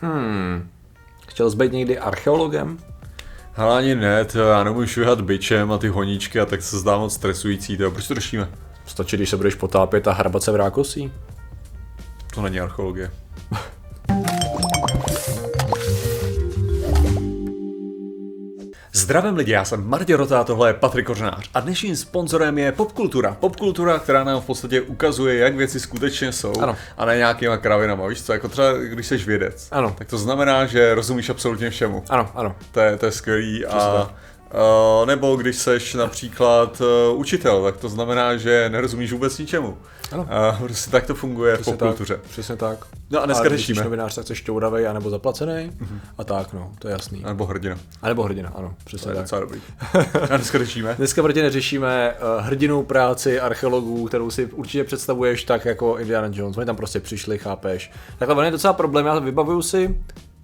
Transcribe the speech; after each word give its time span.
Hmm. 0.00 0.68
Chtěl 1.28 1.50
jsi 1.50 1.56
být 1.56 1.72
někdy 1.72 1.98
archeologem? 1.98 2.78
Ale 3.56 3.78
ani 3.78 3.94
ne, 3.94 4.24
to 4.24 4.38
já 4.38 4.64
nemůžu 4.64 4.86
švihat 4.86 5.20
byčem 5.20 5.72
a 5.72 5.78
ty 5.78 5.88
honíčky 5.88 6.40
a 6.40 6.46
tak 6.46 6.62
se 6.62 6.78
zdá 6.78 6.98
moc 6.98 7.14
stresující, 7.14 7.76
to 7.76 7.90
proč 7.90 8.08
to 8.08 8.14
řešíme? 8.14 8.48
Stačí, 8.86 9.16
když 9.16 9.30
se 9.30 9.36
budeš 9.36 9.54
potápět 9.54 10.08
a 10.08 10.12
hrabat 10.12 10.42
se 10.42 10.52
v 10.52 10.56
rákosí? 10.56 11.12
To 12.34 12.42
není 12.42 12.60
archeologie. 12.60 13.10
Zdravím 19.08 19.36
lidi, 19.36 19.52
já 19.52 19.64
jsem 19.64 19.88
Martě 19.88 20.16
Rota, 20.16 20.44
tohle 20.44 20.68
je 20.68 20.74
Patrik 20.74 21.06
Kořenář 21.06 21.50
a 21.54 21.60
dnešním 21.60 21.96
sponzorem 21.96 22.58
je 22.58 22.72
Popkultura. 22.72 23.36
Popkultura, 23.40 23.98
která 23.98 24.24
nám 24.24 24.40
v 24.40 24.46
podstatě 24.46 24.80
ukazuje, 24.80 25.38
jak 25.38 25.56
věci 25.56 25.80
skutečně 25.80 26.32
jsou 26.32 26.60
Ano. 26.60 26.76
a 26.98 27.04
ne 27.04 27.16
nějakýma 27.16 27.56
kravinama, 27.56 28.06
víš 28.06 28.22
co, 28.22 28.32
jako 28.32 28.48
třeba 28.48 28.72
když 28.72 29.06
jsi 29.06 29.16
vědec. 29.16 29.68
Ano. 29.70 29.94
Tak 29.98 30.08
to 30.08 30.18
znamená, 30.18 30.66
že 30.66 30.94
rozumíš 30.94 31.30
absolutně 31.30 31.70
všemu. 31.70 32.04
Ano, 32.08 32.30
ano. 32.34 32.56
To 32.72 32.80
je, 32.80 32.96
to 32.96 33.06
je 33.06 33.12
skvělý 33.12 33.66
a 33.66 34.10
Uh, 34.54 35.06
nebo 35.06 35.36
když 35.36 35.56
seš 35.56 35.94
například 35.94 36.80
uh, 36.80 37.20
učitel, 37.20 37.62
tak 37.62 37.76
to 37.76 37.88
znamená, 37.88 38.36
že 38.36 38.68
nerozumíš 38.68 39.12
vůbec 39.12 39.38
ničemu. 39.38 39.78
Ano. 40.12 40.28
Uh, 40.50 40.58
prostě 40.58 40.90
tak 40.90 41.06
to 41.06 41.14
funguje 41.14 41.56
v 41.56 41.64
popkultuře. 41.64 42.14
Tak, 42.14 42.22
přesně 42.30 42.56
tak. 42.56 42.78
No 43.10 43.22
a 43.22 43.26
dneska 43.26 43.48
když 43.48 43.60
řešíme. 43.60 43.80
jsi 43.80 43.84
novinář, 43.84 44.14
tak 44.14 44.26
jsi 44.26 44.34
šťouravej, 44.34 44.88
anebo 44.88 45.10
zaplacený. 45.10 45.70
A 46.18 46.24
tak, 46.24 46.52
no, 46.52 46.72
to 46.78 46.88
je 46.88 46.92
jasný. 46.92 47.22
Nebo 47.26 47.46
hrdina. 47.46 47.76
A 48.02 48.08
nebo 48.08 48.22
hrdina, 48.22 48.52
ano, 48.54 48.68
To 48.68 48.84
přesně 48.84 49.10
je 49.10 49.14
tak. 49.14 49.24
docela 49.24 49.40
dobrý. 49.40 49.60
A 50.30 50.36
dneska 50.36 50.58
řešíme. 50.58 50.94
Dneska 50.98 51.22
v 51.22 51.26
Rodině 51.26 51.50
řešíme 51.50 52.14
uh, 52.14 52.44
hrdinou 52.44 52.82
práci 52.82 53.40
archeologů, 53.40 54.06
kterou 54.06 54.30
si 54.30 54.46
určitě 54.46 54.84
představuješ 54.84 55.44
tak 55.44 55.64
jako 55.64 55.98
Indiana 55.98 56.28
Jones. 56.32 56.56
Oni 56.56 56.66
tam 56.66 56.76
prostě 56.76 57.00
přišli, 57.00 57.38
chápeš. 57.38 57.90
Takhle 58.18 58.36
on 58.36 58.44
je 58.44 58.50
docela 58.50 58.72
problém, 58.72 59.06
já 59.06 59.18
vybavuju 59.18 59.62
si 59.62 59.96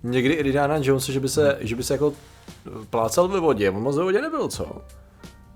někdy 0.04 0.34
Indiana 0.34 0.76
Jones, 0.80 1.04
že 1.04 1.20
by 1.20 1.28
se, 1.28 1.56
že 1.60 1.76
by 1.76 1.82
se 1.82 1.94
jako 1.94 2.12
plácal 2.90 3.28
ve 3.28 3.40
vodě. 3.40 3.70
On 3.70 3.82
moc 3.82 3.96
ve 3.96 4.02
vodě 4.04 4.22
nebyl, 4.22 4.48
co? 4.48 4.66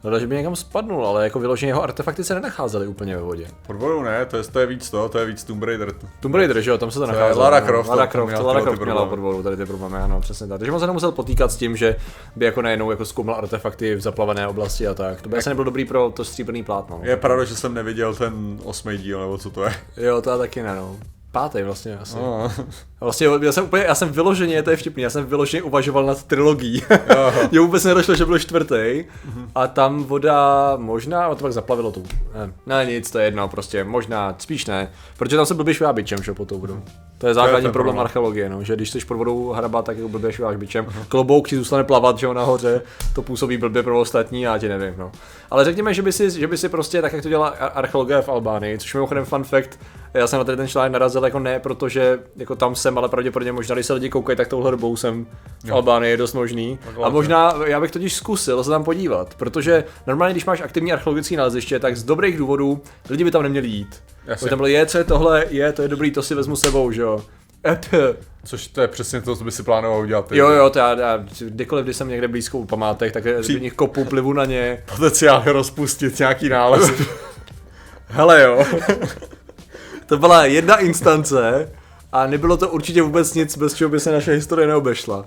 Hledal, 0.03 0.21
že 0.21 0.27
by 0.27 0.35
někam 0.37 0.57
spadnul, 0.57 1.07
ale 1.07 1.25
jako 1.25 1.39
vyloženě 1.39 1.71
jeho 1.71 1.83
artefakty 1.83 2.25
se 2.25 2.35
nenacházely 2.35 2.87
úplně 2.87 3.17
ve 3.17 3.23
vodě. 3.23 3.47
Pod 3.67 3.77
vodou 3.77 4.03
ne, 4.03 4.27
to 4.27 4.37
je, 4.37 4.43
to 4.43 4.61
je 4.61 4.67
víc 4.67 4.91
to, 4.91 5.09
to 5.09 5.19
je 5.19 5.27
víc 5.27 5.45
Tomb 5.45 5.63
Raider. 5.63 5.93
Tomb 6.21 6.35
Raider, 6.35 6.61
že 6.61 6.71
jo, 6.71 6.79
tam 6.79 6.91
se 6.91 6.99
to 6.99 7.07
nacházelo. 7.07 7.41
Lara. 7.41 7.61
Croft, 7.61 7.89
Lara 7.91 8.07
to 8.07 8.13
Croft, 8.13 8.29
měla 8.29 8.47
Lara 8.47 8.61
Croft 8.61 8.83
měla 8.83 9.07
pod 9.07 9.19
vodou 9.19 9.43
tady 9.43 9.57
ty 9.57 9.67
problémy, 9.67 9.97
ano, 9.97 10.21
přesně 10.21 10.47
tak. 10.47 10.59
Takže 10.59 10.73
on 10.73 10.81
se 10.81 10.87
nemusel 10.87 11.13
potýkat 11.13 11.53
s 11.53 11.57
tím, 11.57 11.77
že 11.77 11.97
by 12.37 12.45
jako 12.45 12.63
najednou 12.63 12.91
jako 12.91 13.05
zkoumal 13.05 13.37
artefakty 13.37 13.95
v 13.95 14.01
zaplavené 14.01 14.49
oblasti 14.49 14.87
a 14.87 14.95
tak. 14.95 15.23
To 15.23 15.29
by 15.29 15.37
asi 15.39 15.49
nebylo 15.49 15.65
dobrý 15.65 15.85
pro 15.85 16.11
to 16.11 16.25
stříbrný 16.25 16.65
plátno. 16.65 16.99
no. 17.03 17.09
Je 17.11 17.17
pravda, 17.17 17.45
že 17.45 17.57
jsem 17.57 17.75
neviděl 17.75 18.15
ten 18.15 18.59
osmý 18.65 18.99
díl, 18.99 19.21
nebo 19.21 19.39
co 19.39 19.51
to 19.51 19.65
je. 19.65 19.75
Jo, 19.97 20.23
to 20.23 20.31
já 20.31 20.39
taky 20.39 20.63
ne, 20.63 20.77
no. 20.77 20.97
Pátý 21.33 21.63
vlastně 21.63 21.99
asi. 21.99 22.17
No. 22.17 22.53
Vlastně 23.01 23.27
já 23.41 23.53
jsem 23.53 23.65
úplně, 23.65 23.85
já 23.85 23.95
jsem 23.95 24.09
vyloženě, 24.09 24.63
to 24.63 24.71
je 24.71 24.77
vtipný, 24.77 25.03
já 25.03 25.11
jsem 25.11 25.27
vyloženě 25.27 25.63
uvažoval 25.63 26.07
nad 26.07 26.23
trilogií. 26.23 26.83
Mně 27.51 27.61
vůbec 27.65 27.85
nedošlo, 27.85 28.15
že 28.15 28.25
byl 28.25 28.39
čtvrtý. 28.39 29.05
A 29.55 29.67
tam 29.67 30.05
voda 30.05 30.73
možná, 30.77 31.27
a 31.27 31.35
to 31.35 31.43
pak 31.43 31.53
zaplavilo 31.53 31.93
tu. 31.93 32.03
Ne, 32.35 32.53
ne, 32.67 32.93
nic, 32.93 33.11
to 33.11 33.19
je 33.19 33.25
jedno, 33.25 33.49
prostě 33.49 33.85
možná, 33.85 34.35
spíš 34.39 34.67
ne. 34.67 34.93
Protože 35.19 35.37
tam 35.37 35.47
se 35.47 35.55
blbě 35.55 35.75
švá 35.75 35.93
bičem, 35.93 36.23
že 36.23 36.33
po 36.35 36.45
tou 36.47 36.59
vodou. 36.59 36.83
To 37.19 37.27
je 37.27 37.35
základní 37.35 37.63
ten 37.63 37.73
problém 37.73 37.93
problém. 37.93 38.05
archeologie, 38.05 38.49
no, 38.49 38.65
že 38.65 38.77
když 38.77 38.91
jsi 38.91 38.99
pod 38.99 39.15
vodou 39.15 39.53
hrabat, 39.53 39.85
tak 39.85 39.97
jako 39.97 40.09
blbě 40.09 40.33
šváš 40.33 40.57
bičem. 40.57 40.87
Klobouk 41.09 41.49
ti 41.49 41.57
zůstane 41.57 41.85
plavat, 41.85 42.19
že 42.19 42.27
jo, 42.27 42.35
nahoře, 42.35 42.83
to 43.15 43.23
působí 43.23 43.57
blbě 43.57 43.83
pro 43.83 44.01
ostatní, 44.01 44.43
já 44.43 44.59
ti 44.59 44.69
nevím, 44.69 44.95
no. 44.99 45.13
Ale 45.51 45.65
řekněme, 45.65 45.95
že 45.95 46.03
by 46.03 46.13
si, 46.13 46.31
že 46.31 46.47
by 46.47 46.59
si 46.59 46.69
prostě, 46.69 47.03
tak 47.03 47.13
jak 47.13 47.23
to 47.23 47.29
dělá 47.29 47.49
ar- 47.49 47.71
archeologie 47.75 48.23
v 48.23 48.29
Albánii, 48.29 48.79
což 48.79 48.95
mimochodem 48.95 49.25
fun 49.25 49.45
fact, 49.45 49.79
já 50.15 50.27
jsem 50.27 50.39
na 50.39 50.45
tady 50.45 50.57
ten 50.57 50.69
článek 50.69 50.93
narazil 50.93 51.25
jako 51.25 51.39
ne, 51.39 51.61
protože 51.61 52.19
jako 52.37 52.57
tam 52.57 52.75
jsem, 52.75 52.99
ale 52.99 53.09
pravděpodobně 53.09 53.53
možná, 53.53 53.75
když 53.75 53.87
se 53.87 53.93
lidi 53.93 54.09
koukají, 54.09 54.37
tak 54.37 54.49
touhle 54.49 54.71
dobou 54.71 54.97
jsem 54.97 55.27
v 55.65 55.73
Albánii 55.73 56.11
je 56.11 56.17
dost 56.17 56.33
možný. 56.33 56.79
A 57.03 57.09
možná, 57.09 57.55
já 57.67 57.81
bych 57.81 57.91
totiž 57.91 58.15
zkusil 58.15 58.65
se 58.65 58.71
tam 58.71 58.85
podívat, 58.85 59.35
protože 59.35 59.85
normálně, 60.07 60.35
když 60.35 60.45
máš 60.45 60.61
aktivní 60.61 60.93
archeologické 60.93 61.37
naleziště, 61.37 61.79
tak 61.79 61.97
z 61.97 62.05
dobrých 62.05 62.39
důvodů 62.39 62.81
lidi 63.11 63.25
by 63.25 63.31
tam 63.31 63.43
neměli 63.43 63.69
jít. 63.69 64.03
Jasně. 64.27 64.45
By 64.45 64.51
tam 64.51 64.57
bylo, 64.57 64.67
je, 64.67 64.87
co 64.87 64.99
je 64.99 65.05
tohle, 65.05 65.45
je, 65.51 65.73
to 65.73 65.83
je 65.83 65.89
dobrý, 65.89 66.11
to 66.11 66.23
si 66.23 66.35
vezmu 66.35 66.57
sebou, 66.57 66.93
že 66.93 67.03
jo. 67.03 67.08
Et. 67.71 67.91
Což 68.45 68.67
to 68.67 68.81
je 68.81 68.89
přesně 68.89 69.21
to, 69.21 69.37
co 69.37 69.45
by 69.45 69.51
si 69.51 69.63
plánoval 69.63 70.01
udělat. 70.01 70.33
Jo, 70.33 70.49
jo, 70.49 70.71
to 70.71 70.79
já, 70.79 70.95
já 70.95 71.25
kdykoliv, 71.41 71.85
když 71.85 71.97
jsem 71.97 72.09
někde 72.09 72.29
blízko 72.29 72.59
u 72.59 72.65
památek, 72.65 73.13
tak 73.13 73.25
Při... 73.41 73.53
do 73.53 73.59
nich 73.59 73.73
kopu, 73.73 74.05
plivu 74.05 74.33
na 74.33 74.45
ně. 74.45 74.83
Potenciálně 74.95 75.53
rozpustit 75.53 76.19
nějaký 76.19 76.49
nález. 76.49 76.91
Hele 78.07 78.43
jo. 78.43 78.65
to 80.07 80.19
byla 80.19 80.45
jedna 80.45 80.77
instance 80.77 81.73
a 82.13 82.27
nebylo 82.27 82.57
to 82.57 82.69
určitě 82.69 83.03
vůbec 83.03 83.35
nic, 83.35 83.59
bez 83.59 83.75
čeho 83.75 83.91
by 83.91 84.01
se 84.01 84.13
naše 84.13 84.33
historie 84.33 84.69
neobešla. 84.69 85.25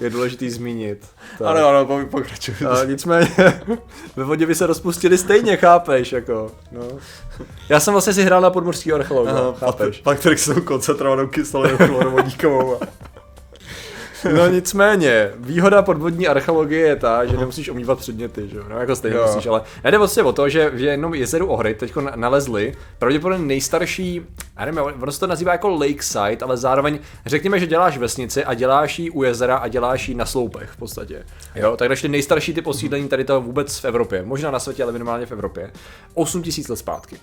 Je 0.00 0.10
důležitý 0.10 0.50
zmínit. 0.50 1.06
Tak. 1.38 1.48
ano, 1.48 1.68
ano, 1.68 1.86
po- 1.86 2.06
pokračuj. 2.10 2.54
A 2.68 2.84
nicméně 2.84 3.28
ve 4.16 4.24
vodě 4.24 4.46
by 4.46 4.54
se 4.54 4.66
rozpustili 4.66 5.18
stejně, 5.18 5.56
chápeš, 5.56 6.12
jako, 6.12 6.52
no. 6.72 6.82
Já 7.68 7.80
jsem 7.80 7.92
vlastně 7.94 8.12
si 8.12 8.22
hrál 8.22 8.40
na 8.40 8.50
podmořský 8.50 8.92
archeologa, 8.92 9.30
Aha, 9.32 9.54
chápeš. 9.58 10.00
Pak 10.00 10.16
Patrik 10.16 10.38
s 10.38 10.44
tou 10.54 10.60
koncentrovanou 10.60 11.26
kyselou 11.26 11.76
chlorovodíkovou. 11.76 12.82
a- 12.82 12.86
No 14.36 14.48
nicméně, 14.48 15.30
výhoda 15.36 15.82
podvodní 15.82 16.28
archeologie 16.28 16.86
je 16.86 16.96
ta, 16.96 17.24
že 17.26 17.36
nemusíš 17.36 17.68
omývat 17.68 17.98
předměty, 17.98 18.48
že 18.48 18.56
jo, 18.56 18.64
no 18.68 18.78
jako 18.78 18.96
stejně 18.96 19.16
Jo. 19.16 19.26
musíš, 19.26 19.46
ale 19.46 19.62
jde 19.90 19.98
vlastně 19.98 20.22
o 20.22 20.32
to, 20.32 20.48
že 20.48 20.70
v 20.70 20.80
jednom 20.80 21.14
jezeru 21.14 21.46
Ohry 21.46 21.74
teď 21.74 21.92
nalezli 22.14 22.74
pravděpodobně 22.98 23.46
nejstarší, 23.46 24.22
já 24.58 24.64
nevím, 24.64 24.80
ono 25.02 25.12
se 25.12 25.20
to 25.20 25.26
nazývá 25.26 25.52
jako 25.52 25.68
lakeside, 25.68 26.36
ale 26.44 26.56
zároveň 26.56 26.98
řekněme, 27.26 27.58
že 27.60 27.66
děláš 27.66 27.98
vesnici 27.98 28.44
a 28.44 28.54
děláš 28.54 28.98
ji 28.98 29.10
u 29.10 29.22
jezera 29.22 29.56
a 29.56 29.68
děláš 29.68 30.08
ji 30.08 30.14
na 30.14 30.26
sloupech 30.26 30.70
v 30.70 30.76
podstatě. 30.76 31.24
Jo, 31.54 31.76
tak 31.76 31.88
našli 31.88 32.08
nejstarší 32.08 32.54
typ 32.54 32.66
osídlení 32.66 33.08
tady 33.08 33.24
to 33.24 33.40
vůbec 33.40 33.78
v 33.78 33.84
Evropě, 33.84 34.22
možná 34.22 34.50
na 34.50 34.58
světě, 34.58 34.82
ale 34.82 34.92
minimálně 34.92 35.26
v 35.26 35.32
Evropě. 35.32 35.70
8000 36.14 36.68
let 36.68 36.76
zpátky. 36.76 37.16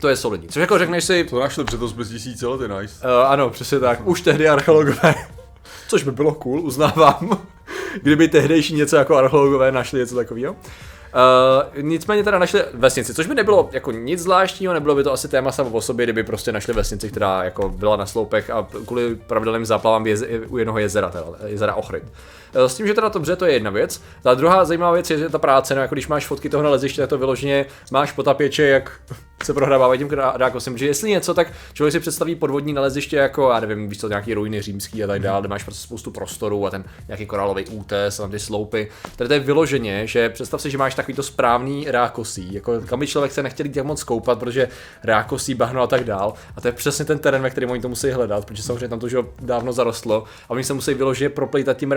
To 0.00 0.08
je 0.08 0.16
solidní. 0.16 0.48
Což 0.48 0.60
jako 0.60 0.78
řekneš 0.78 1.04
si, 1.04 1.24
To 1.24 1.40
našli 1.40 1.64
před 1.64 1.82
8 1.82 2.04
tisíci 2.04 2.46
lety, 2.46 2.64
nice. 2.80 2.94
Uh, 3.04 3.26
ano, 3.26 3.50
přesně 3.50 3.80
tak. 3.80 4.06
Už 4.06 4.20
tehdy 4.20 4.48
archeologové. 4.48 5.14
Což 5.88 6.02
by 6.02 6.12
bylo 6.12 6.34
cool, 6.34 6.60
uznávám. 6.60 7.38
Kdyby 8.02 8.28
tehdejší 8.28 8.74
něco 8.74 8.96
jako 8.96 9.16
archeologové 9.16 9.72
našli 9.72 9.98
něco 9.98 10.14
takového. 10.14 10.52
Uh, 10.52 11.82
nicméně 11.82 12.24
teda 12.24 12.38
našli 12.38 12.62
vesnici, 12.74 13.14
což 13.14 13.26
by 13.26 13.34
nebylo 13.34 13.68
jako 13.72 13.92
nic 13.92 14.20
zvláštního, 14.20 14.72
nebylo 14.72 14.94
by 14.94 15.04
to 15.04 15.12
asi 15.12 15.28
téma 15.28 15.52
samo 15.52 15.70
o 15.70 15.80
sobě, 15.80 16.06
kdyby 16.06 16.24
prostě 16.24 16.52
našli 16.52 16.74
vesnici, 16.74 17.10
která 17.10 17.44
jako 17.44 17.68
byla 17.68 17.96
na 17.96 18.06
sloupech 18.06 18.50
a 18.50 18.68
kvůli 18.86 19.14
pravidelným 19.14 19.66
záplavám 19.66 20.06
u 20.48 20.58
jednoho 20.58 20.78
jezera, 20.78 21.10
teda, 21.10 21.24
jezera 21.46 21.74
Ochryt. 21.74 22.04
Eh, 22.54 22.68
S 22.68 22.74
tím, 22.74 22.86
že 22.86 22.94
teda 22.94 23.10
to 23.10 23.20
bře, 23.20 23.36
to 23.36 23.46
je 23.46 23.52
jedna 23.52 23.70
věc. 23.70 24.02
Ta 24.22 24.34
druhá 24.34 24.64
zajímavá 24.64 24.92
věc 24.92 25.10
je 25.10 25.18
že 25.18 25.28
ta 25.28 25.38
práce, 25.38 25.74
no 25.74 25.80
jako 25.80 25.94
když 25.94 26.08
máš 26.08 26.26
fotky 26.26 26.48
toho 26.48 26.62
naleziště, 26.62 27.00
tak 27.00 27.10
to 27.10 27.18
vyloženě 27.18 27.66
máš 27.90 28.12
potapěče, 28.12 28.62
jak 28.62 29.00
se 29.44 29.54
prohrávávají 29.54 29.98
tím 29.98 30.08
drákosem, 30.08 30.78
že 30.78 30.86
jestli 30.86 31.10
něco, 31.10 31.34
tak 31.34 31.52
člověk 31.72 31.92
si 31.92 32.00
představí 32.00 32.34
podvodní 32.34 32.72
naleziště 32.72 33.16
jako, 33.16 33.50
já 33.50 33.60
nevím, 33.60 33.88
víš 33.88 34.00
co, 34.00 34.08
nějaký 34.08 34.34
ruiny 34.34 34.62
římský 34.62 35.04
a 35.04 35.06
tak 35.06 35.22
dále, 35.22 35.40
kde 35.40 35.48
máš 35.48 35.64
prostě 35.64 35.82
spoustu 35.82 36.10
prostoru 36.10 36.66
a 36.66 36.70
ten 36.70 36.84
nějaký 37.08 37.26
korálový 37.26 37.66
útes 37.66 38.20
a 38.20 38.22
tam 38.22 38.30
ty 38.30 38.38
sloupy. 38.38 38.88
Tady 39.16 39.28
to 39.28 39.34
je 39.34 39.40
vyloženě, 39.40 40.06
že 40.06 40.28
představ 40.28 40.62
si, 40.62 40.70
že 40.70 40.78
máš 40.78 40.94
takový 40.94 41.14
to 41.14 41.22
správný 41.22 41.86
rákosí, 41.90 42.54
jako 42.54 42.80
kam 42.80 43.00
by 43.00 43.06
člověk 43.06 43.32
se 43.32 43.42
nechtěl 43.42 43.66
jít 43.66 43.78
moc 43.82 44.04
koupat, 44.04 44.38
protože 44.38 44.68
rákosí, 45.04 45.54
bahno 45.54 45.82
a 45.82 45.86
tak 45.86 46.04
dál. 46.04 46.34
A 46.56 46.60
to 46.60 46.68
je 46.68 46.72
přesně 46.72 47.04
ten 47.04 47.18
terén, 47.18 47.42
ve 47.42 47.50
kterém 47.50 47.70
oni 47.70 47.82
to 47.82 47.88
musí 47.88 48.10
hledat, 48.10 48.44
protože 48.44 48.62
samozřejmě 48.62 48.88
tam 48.88 48.98
to 48.98 49.08
jo, 49.10 49.24
dávno 49.40 49.72
zarostlo 49.72 50.24
a 50.48 50.50
oni 50.50 50.64
se 50.64 50.74
musí 50.74 50.94
vyloženě 50.94 51.28
proplejtat 51.28 51.76
tím 51.76 51.92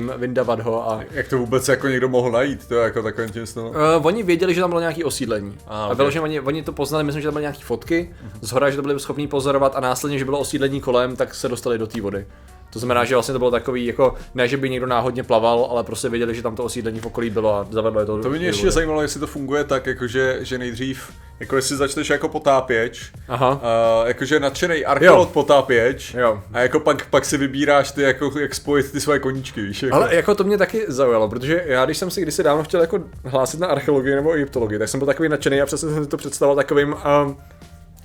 rákosím, 0.00 0.20
vyndavat 0.20 0.60
ho 0.60 0.90
a 0.90 1.00
Jak 1.10 1.28
to 1.28 1.38
vůbec 1.38 1.68
jako 1.68 1.88
někdo 1.88 2.08
mohl 2.08 2.30
najít, 2.30 2.68
to 2.68 2.74
je 2.74 2.82
jako 2.84 3.02
takovým 3.02 3.30
tím 3.30 3.46
snu. 3.46 3.68
Uh, 3.68 3.74
oni 4.02 4.22
věděli, 4.22 4.54
že 4.54 4.60
tam 4.60 4.70
bylo 4.70 4.80
nějaké 4.80 5.04
osídlení. 5.04 5.54
Ah, 5.66 5.84
A 5.84 5.86
ok. 5.88 5.96
vyloženě 5.96 6.20
oni, 6.22 6.40
oni 6.40 6.62
to 6.62 6.72
poznali, 6.72 7.04
myslím, 7.04 7.22
že 7.22 7.26
tam 7.28 7.34
byly 7.34 7.42
nějaké 7.42 7.58
fotky, 7.64 8.14
z 8.40 8.50
hora, 8.52 8.70
že 8.70 8.76
to 8.76 8.82
byli 8.82 9.00
schopni 9.00 9.28
pozorovat 9.28 9.76
a 9.76 9.80
následně, 9.80 10.18
že 10.18 10.24
bylo 10.24 10.38
osídlení 10.38 10.80
kolem, 10.80 11.16
tak 11.16 11.34
se 11.34 11.48
dostali 11.48 11.78
do 11.78 11.86
té 11.86 12.00
vody. 12.00 12.26
To 12.72 12.78
znamená, 12.78 13.04
že 13.04 13.14
vlastně 13.14 13.32
to 13.32 13.38
bylo 13.38 13.50
takový, 13.50 13.86
jako 13.86 14.14
ne, 14.34 14.48
že 14.48 14.56
by 14.56 14.70
někdo 14.70 14.86
náhodně 14.86 15.22
plaval, 15.22 15.68
ale 15.70 15.84
prostě 15.84 16.08
věděli, 16.08 16.34
že 16.34 16.42
tam 16.42 16.56
to 16.56 16.64
osídlení 16.64 17.00
v 17.00 17.06
okolí 17.06 17.30
bylo 17.30 17.54
a 17.54 17.66
zavedlo 17.70 18.00
je 18.00 18.06
to. 18.06 18.22
To 18.22 18.30
by 18.30 18.38
mě 18.38 18.46
ještě 18.46 18.62
vody. 18.62 18.72
zajímalo, 18.72 19.02
jestli 19.02 19.20
to 19.20 19.26
funguje 19.26 19.64
tak, 19.64 19.86
jakože, 19.86 20.38
že 20.42 20.58
nejdřív, 20.58 21.12
jako 21.40 21.56
jestli 21.56 21.76
začneš 21.76 22.10
jako 22.10 22.28
potápěč, 22.28 23.12
Aha. 23.28 23.52
uh, 23.52 24.08
jakože 24.08 24.40
nadšený 24.40 24.84
archeolog 24.84 25.30
potápěč, 25.30 26.14
Jo. 26.14 26.42
a 26.52 26.60
jako 26.60 26.80
pak, 26.80 27.06
pak 27.06 27.24
si 27.24 27.36
vybíráš 27.38 27.90
ty, 27.92 28.02
jako, 28.02 28.38
jak 28.38 28.54
spojit 28.54 28.92
ty 28.92 29.00
svoje 29.00 29.18
koníčky, 29.18 29.62
víš? 29.62 29.82
Jako. 29.82 29.96
Ale 29.96 30.14
jako 30.14 30.34
to 30.34 30.44
mě 30.44 30.58
taky 30.58 30.84
zaujalo, 30.88 31.28
protože 31.28 31.64
já 31.66 31.84
když 31.84 31.98
jsem 31.98 32.10
si 32.10 32.22
kdysi 32.22 32.42
dávno 32.42 32.64
chtěl 32.64 32.80
jako 32.80 33.00
hlásit 33.24 33.60
na 33.60 33.66
archeologii 33.66 34.14
nebo 34.14 34.32
egyptologii, 34.32 34.78
tak 34.78 34.88
jsem 34.88 35.00
byl 35.00 35.06
takový 35.06 35.28
nadšený 35.28 35.60
a 35.60 35.66
přesně 35.66 35.88
jsem 35.88 36.04
si 36.04 36.10
to 36.10 36.16
představoval 36.16 36.56
takovým 36.56 36.94
um, 37.24 37.36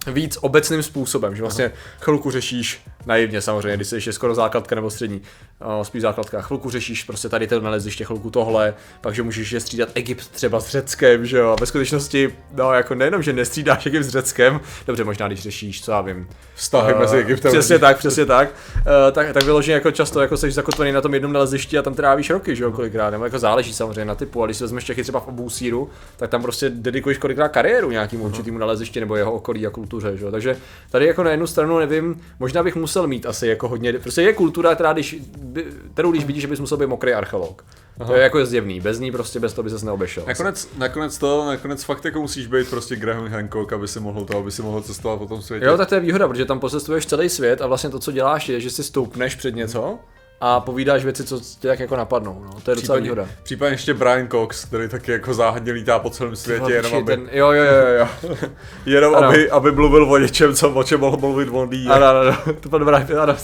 víc 0.07 0.37
obecným 0.41 0.83
způsobem, 0.83 1.35
že 1.35 1.41
vlastně 1.41 1.71
chvilku 1.99 2.31
řešíš 2.31 2.81
naivně 3.05 3.41
samozřejmě, 3.41 3.75
když 3.75 3.87
jsi 3.87 3.95
ještě 3.95 4.13
skoro 4.13 4.35
základka 4.35 4.75
nebo 4.75 4.89
střední, 4.89 5.21
uh, 5.65 5.83
spíš 5.83 6.01
základka, 6.01 6.41
chvilku 6.41 6.69
řešíš 6.69 7.03
prostě 7.03 7.29
tady 7.29 7.47
to 7.47 7.61
naleziště, 7.61 8.05
chvilku 8.05 8.29
tohle, 8.29 8.73
pak 9.01 9.15
že 9.15 9.23
můžeš 9.23 9.51
je 9.51 9.59
střídat 9.59 9.89
Egypt 9.93 10.27
třeba 10.31 10.59
s 10.59 10.69
Řeckem, 10.69 11.25
že 11.25 11.37
jo, 11.37 11.49
a 11.49 11.55
ve 11.59 11.65
skutečnosti, 11.65 12.35
no 12.53 12.73
jako 12.73 12.95
nejenom, 12.95 13.23
že 13.23 13.33
nestřídáš 13.33 13.85
Egypt 13.85 14.03
s 14.03 14.09
Řeckem, 14.09 14.59
dobře, 14.87 15.03
možná 15.03 15.27
když 15.27 15.41
řešíš, 15.41 15.83
co 15.83 15.91
já 15.91 16.01
vím, 16.01 16.27
Vztahy 16.55 16.91
Eh, 16.95 16.99
mezi 16.99 17.17
Egyptem. 17.17 17.51
Přesně 17.51 17.79
tak, 17.79 17.97
přesně 17.97 18.25
tak. 18.25 18.49
Uh, 18.75 18.83
tak, 19.11 19.33
tak 19.33 19.43
vyloženě 19.43 19.73
jako 19.73 19.91
často 19.91 20.21
jako 20.21 20.37
jsi 20.37 20.51
zakotvený 20.51 20.91
na 20.91 21.01
tom 21.01 21.13
jednom 21.13 21.33
nalezišti 21.33 21.77
a 21.77 21.81
tam 21.81 21.93
trávíš 21.93 22.29
roky, 22.29 22.55
že 22.55 22.63
jo, 22.63 22.71
kolikrát, 22.71 23.09
nebo 23.09 23.23
jako 23.23 23.39
záleží 23.39 23.73
samozřejmě 23.73 24.05
na 24.05 24.15
typu, 24.15 24.43
a 24.43 24.45
když 24.45 24.57
si 24.57 24.63
vezmeš 24.63 24.83
Čechy 24.83 25.03
třeba 25.03 25.19
v 25.19 25.27
obou 25.27 25.49
síru, 25.49 25.89
tak 26.17 26.29
tam 26.29 26.41
prostě 26.41 26.69
dedikuješ 26.69 27.17
kolikrát 27.17 27.47
kariéru 27.47 27.91
nějakým 27.91 28.21
určitým 28.21 28.59
nalezišti 28.59 28.99
nebo 28.99 29.15
jeho 29.15 29.33
okolí 29.33 29.67
a 29.67 29.69
kultuře, 29.69 30.17
že 30.17 30.25
jo. 30.25 30.31
Takže 30.31 30.57
tady 30.91 31.05
jako 31.05 31.23
na 31.23 31.31
jednu 31.31 31.47
stranu 31.47 31.79
nevím, 31.79 32.21
možná 32.39 32.63
bych 32.63 32.75
musel 32.75 33.07
mít 33.07 33.25
asi 33.25 33.47
jako 33.47 33.67
hodně, 33.67 33.93
prostě 33.93 34.21
je 34.21 34.33
kultura, 34.33 34.75
která 34.75 34.93
když, 34.93 35.15
by- 35.51 35.65
kterou 35.93 36.11
když 36.11 36.25
vidíš, 36.25 36.41
že 36.41 36.47
bys 36.47 36.59
musel 36.59 36.77
být 36.77 36.87
mokrý 36.87 37.13
archeolog. 37.13 37.65
To 38.07 38.15
je 38.15 38.21
jako 38.23 38.45
zjevný, 38.45 38.79
bez 38.79 38.99
ní 38.99 39.11
prostě 39.11 39.39
bez 39.39 39.53
toho 39.53 39.63
by 39.63 39.69
ses 39.69 39.83
neobešel. 39.83 40.23
Nakonec, 40.27 40.67
nakonec 40.77 41.17
to, 41.17 41.45
nakonec 41.45 41.83
fakt 41.83 42.05
jako 42.05 42.21
musíš 42.21 42.47
být 42.47 42.69
prostě 42.69 42.95
Graham 42.95 43.27
Hancock, 43.27 43.73
aby 43.73 43.87
si 43.87 43.99
mohl 43.99 44.25
to, 44.25 44.37
aby 44.37 44.51
si 44.51 44.61
mohl 44.61 44.81
cestovat 44.81 45.19
po 45.19 45.25
tom 45.25 45.41
světě. 45.41 45.65
Jo, 45.65 45.77
tak 45.77 45.89
to 45.89 45.95
je 45.95 46.01
výhoda, 46.01 46.27
protože 46.27 46.45
tam 46.45 46.59
pocestuješ 46.59 47.05
celý 47.05 47.29
svět 47.29 47.61
a 47.61 47.67
vlastně 47.67 47.89
to, 47.89 47.99
co 47.99 48.11
děláš, 48.11 48.49
je, 48.49 48.59
že 48.59 48.69
si 48.69 48.83
stoupneš 48.83 49.35
před 49.35 49.55
něco 49.55 49.99
a 50.41 50.59
povídáš 50.59 51.03
věci, 51.03 51.23
co 51.23 51.39
tě 51.39 51.67
tak 51.67 51.79
jako 51.79 51.95
napadnou. 51.95 52.43
No. 52.45 52.61
To 52.63 52.71
je 52.71 52.75
docela 52.75 52.97
výhoda. 52.99 53.27
případně 53.43 53.73
ještě 53.73 53.93
Brian 53.93 54.27
Cox, 54.27 54.65
který 54.65 54.87
taky 54.89 55.11
jako 55.11 55.33
záhadně 55.33 55.71
lítá 55.71 55.99
po 55.99 56.09
celém 56.09 56.35
světě, 56.35 56.71
jenom 56.71 56.95
aby, 56.95 57.05
ten, 57.05 57.29
jo, 57.31 57.51
jo, 57.51 57.63
jo, 57.63 57.87
jo. 58.29 58.35
jenom 58.85 59.15
Ano. 59.15 59.27
aby, 59.27 59.51
aby 59.51 59.71
mluvil 59.71 60.11
o 60.11 60.17
něčem, 60.17 60.55
co, 60.55 60.69
o 60.71 60.83
čem 60.83 60.99
mohl 60.99 61.17
mluvit 61.17 61.49
on. 61.51 61.69
Ano, 61.89 62.05
ano, 62.05 62.19
ano, 62.19 62.37
to 62.59 62.69
byl 62.69 62.79
dobrá, 62.79 63.05
ano. 63.21 63.35